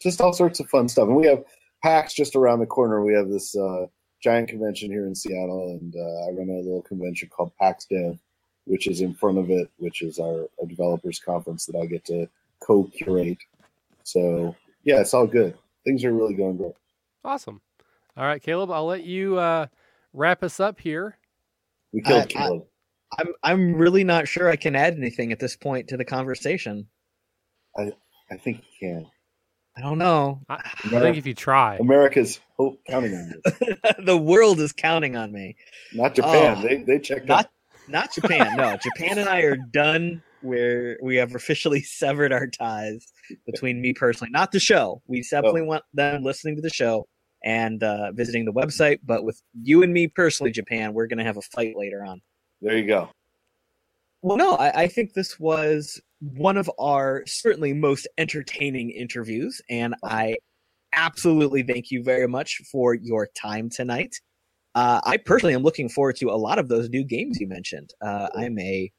[0.01, 1.43] Just all sorts of fun stuff, and we have
[1.81, 3.03] PAX just around the corner.
[3.03, 3.87] We have this uh,
[4.21, 8.17] giant convention here in Seattle, and uh, I run a little convention called PAX Dev,
[8.65, 12.05] which is in front of it, which is our, our developers conference that I get
[12.05, 12.27] to
[12.61, 13.37] co-curate.
[14.03, 15.57] So yeah, it's all good.
[15.85, 16.73] Things are really going great.
[17.25, 17.61] Awesome.
[18.15, 19.67] All right, Caleb, I'll let you uh,
[20.13, 21.17] wrap us up here.
[21.91, 22.63] We killed I, Caleb.
[23.11, 26.05] I, I'm I'm really not sure I can add anything at this point to the
[26.05, 26.87] conversation.
[27.77, 27.91] I
[28.31, 29.07] I think you can.
[29.75, 30.41] I don't know.
[30.47, 30.55] I,
[30.85, 33.75] I think if you try, America's hope counting on you.
[34.05, 35.55] the world is counting on me.
[35.93, 36.57] Not Japan.
[36.59, 37.49] Oh, they they checked not,
[37.87, 38.55] Not Japan.
[38.57, 40.21] No, Japan and I are done.
[40.41, 43.07] Where we have officially severed our ties
[43.45, 45.01] between me personally, not the show.
[45.07, 45.65] We definitely oh.
[45.65, 47.07] want them listening to the show
[47.43, 48.99] and uh, visiting the website.
[49.03, 52.21] But with you and me personally, Japan, we're going to have a fight later on.
[52.61, 53.09] There you go.
[54.21, 59.95] Well, no, I, I think this was one of our certainly most entertaining interviews, and
[60.03, 60.37] I
[60.95, 64.15] absolutely thank you very much for your time tonight.
[64.75, 67.93] Uh, I personally am looking forward to a lot of those new games you mentioned.
[68.01, 68.91] Uh, I'm a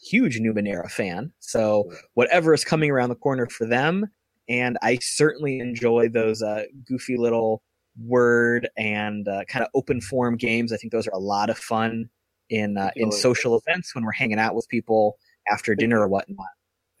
[0.00, 4.06] huge Numenera fan, so whatever is coming around the corner for them,
[4.48, 7.62] and I certainly enjoy those uh, goofy little
[8.04, 10.72] word and uh, kind of open form games.
[10.72, 12.08] I think those are a lot of fun
[12.50, 15.18] in uh, in social events when we're hanging out with people
[15.50, 16.46] after dinner or whatnot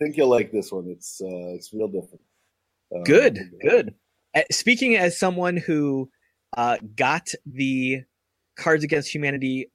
[0.00, 0.86] I think you'll like this one.
[0.88, 2.20] It's uh, it's real different.
[2.94, 3.94] Um, good, good.
[4.34, 6.08] Uh, speaking as someone who
[6.56, 8.02] uh, got the
[8.56, 9.70] Cards Against Humanity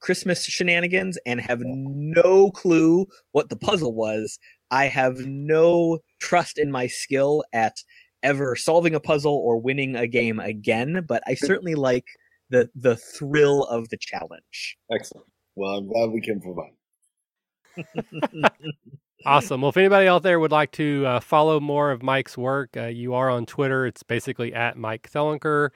[0.00, 4.38] Christmas shenanigans and have no clue what the puzzle was,
[4.70, 7.76] I have no trust in my skill at
[8.22, 11.04] ever solving a puzzle or winning a game again.
[11.06, 12.06] But I certainly like
[12.50, 14.76] the the thrill of the challenge.
[14.90, 15.26] Excellent.
[15.54, 16.72] Well, I'm glad we can provide.
[19.24, 19.60] Awesome.
[19.60, 22.84] Well, if anybody out there would like to uh, follow more of Mike's work, uh,
[22.86, 23.84] you are on Twitter.
[23.84, 25.70] It's basically at Mike Selinker.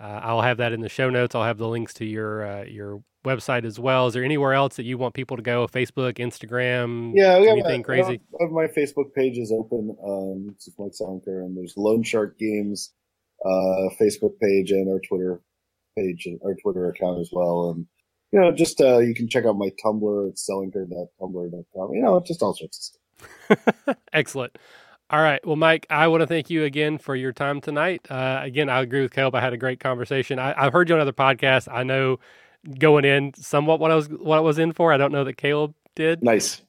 [0.00, 1.34] Uh, I'll have that in the show notes.
[1.34, 4.06] I'll have the links to your uh, your website as well.
[4.06, 5.66] Is there anywhere else that you want people to go?
[5.66, 7.12] Facebook, Instagram?
[7.14, 8.20] Yeah, we anything crazy?
[8.40, 9.96] Have, my Facebook page is open.
[10.04, 12.92] Um, it's Mike Selinker, and there's Lone Shark Games
[13.44, 15.40] uh, Facebook page and our Twitter
[15.96, 17.70] page, and our Twitter account as well.
[17.70, 17.86] And
[18.32, 20.28] you know, just uh, you can check out my Tumblr.
[20.30, 21.94] It's selinker.tumblr.com.
[21.94, 22.92] You know, just all sorts
[23.48, 23.96] of stuff.
[24.12, 24.56] Excellent.
[25.08, 25.44] All right.
[25.46, 28.04] Well, Mike, I want to thank you again for your time tonight.
[28.10, 29.36] Uh, again, I agree with Caleb.
[29.36, 30.38] I had a great conversation.
[30.40, 31.72] I, have heard you on other podcasts.
[31.72, 32.18] I know
[32.78, 34.92] going in somewhat what I was what I was in for.
[34.92, 36.24] I don't know that Caleb did.
[36.24, 36.62] Nice.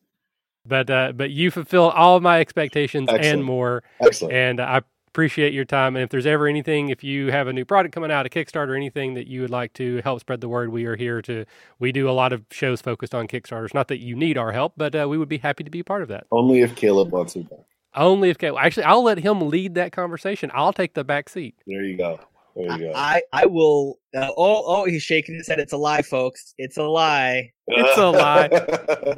[0.68, 3.26] But uh, but you fulfill all of my expectations Excellent.
[3.26, 3.84] and more.
[4.02, 4.34] Excellent.
[4.36, 5.96] And I appreciate your time.
[5.96, 8.76] And if there's ever anything, if you have a new product coming out, a Kickstarter,
[8.76, 11.46] anything that you would like to help spread the word, we are here to.
[11.80, 13.74] We do a lot of shows focused on Kickstarters.
[13.74, 15.84] Not that you need our help, but uh, we would be happy to be a
[15.84, 16.28] part of that.
[16.32, 17.66] Only if Caleb wants it back.
[17.98, 18.62] Only if Caleb.
[18.64, 20.52] Actually, I'll let him lead that conversation.
[20.54, 21.56] I'll take the back seat.
[21.66, 22.20] There you go.
[22.56, 22.94] There you go.
[22.96, 24.00] I I will.
[24.16, 25.60] Uh, oh oh, he's shaking his head.
[25.60, 26.54] It's a lie, folks.
[26.58, 27.52] It's a lie.
[27.68, 28.50] It's a lie.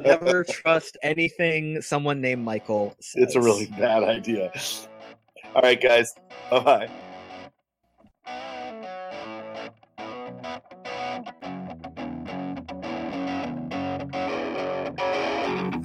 [0.00, 2.96] Never trust anything someone named Michael.
[3.00, 3.22] Says.
[3.22, 4.50] It's a really bad idea.
[5.54, 6.12] All right, guys.
[6.50, 6.90] Bye bye.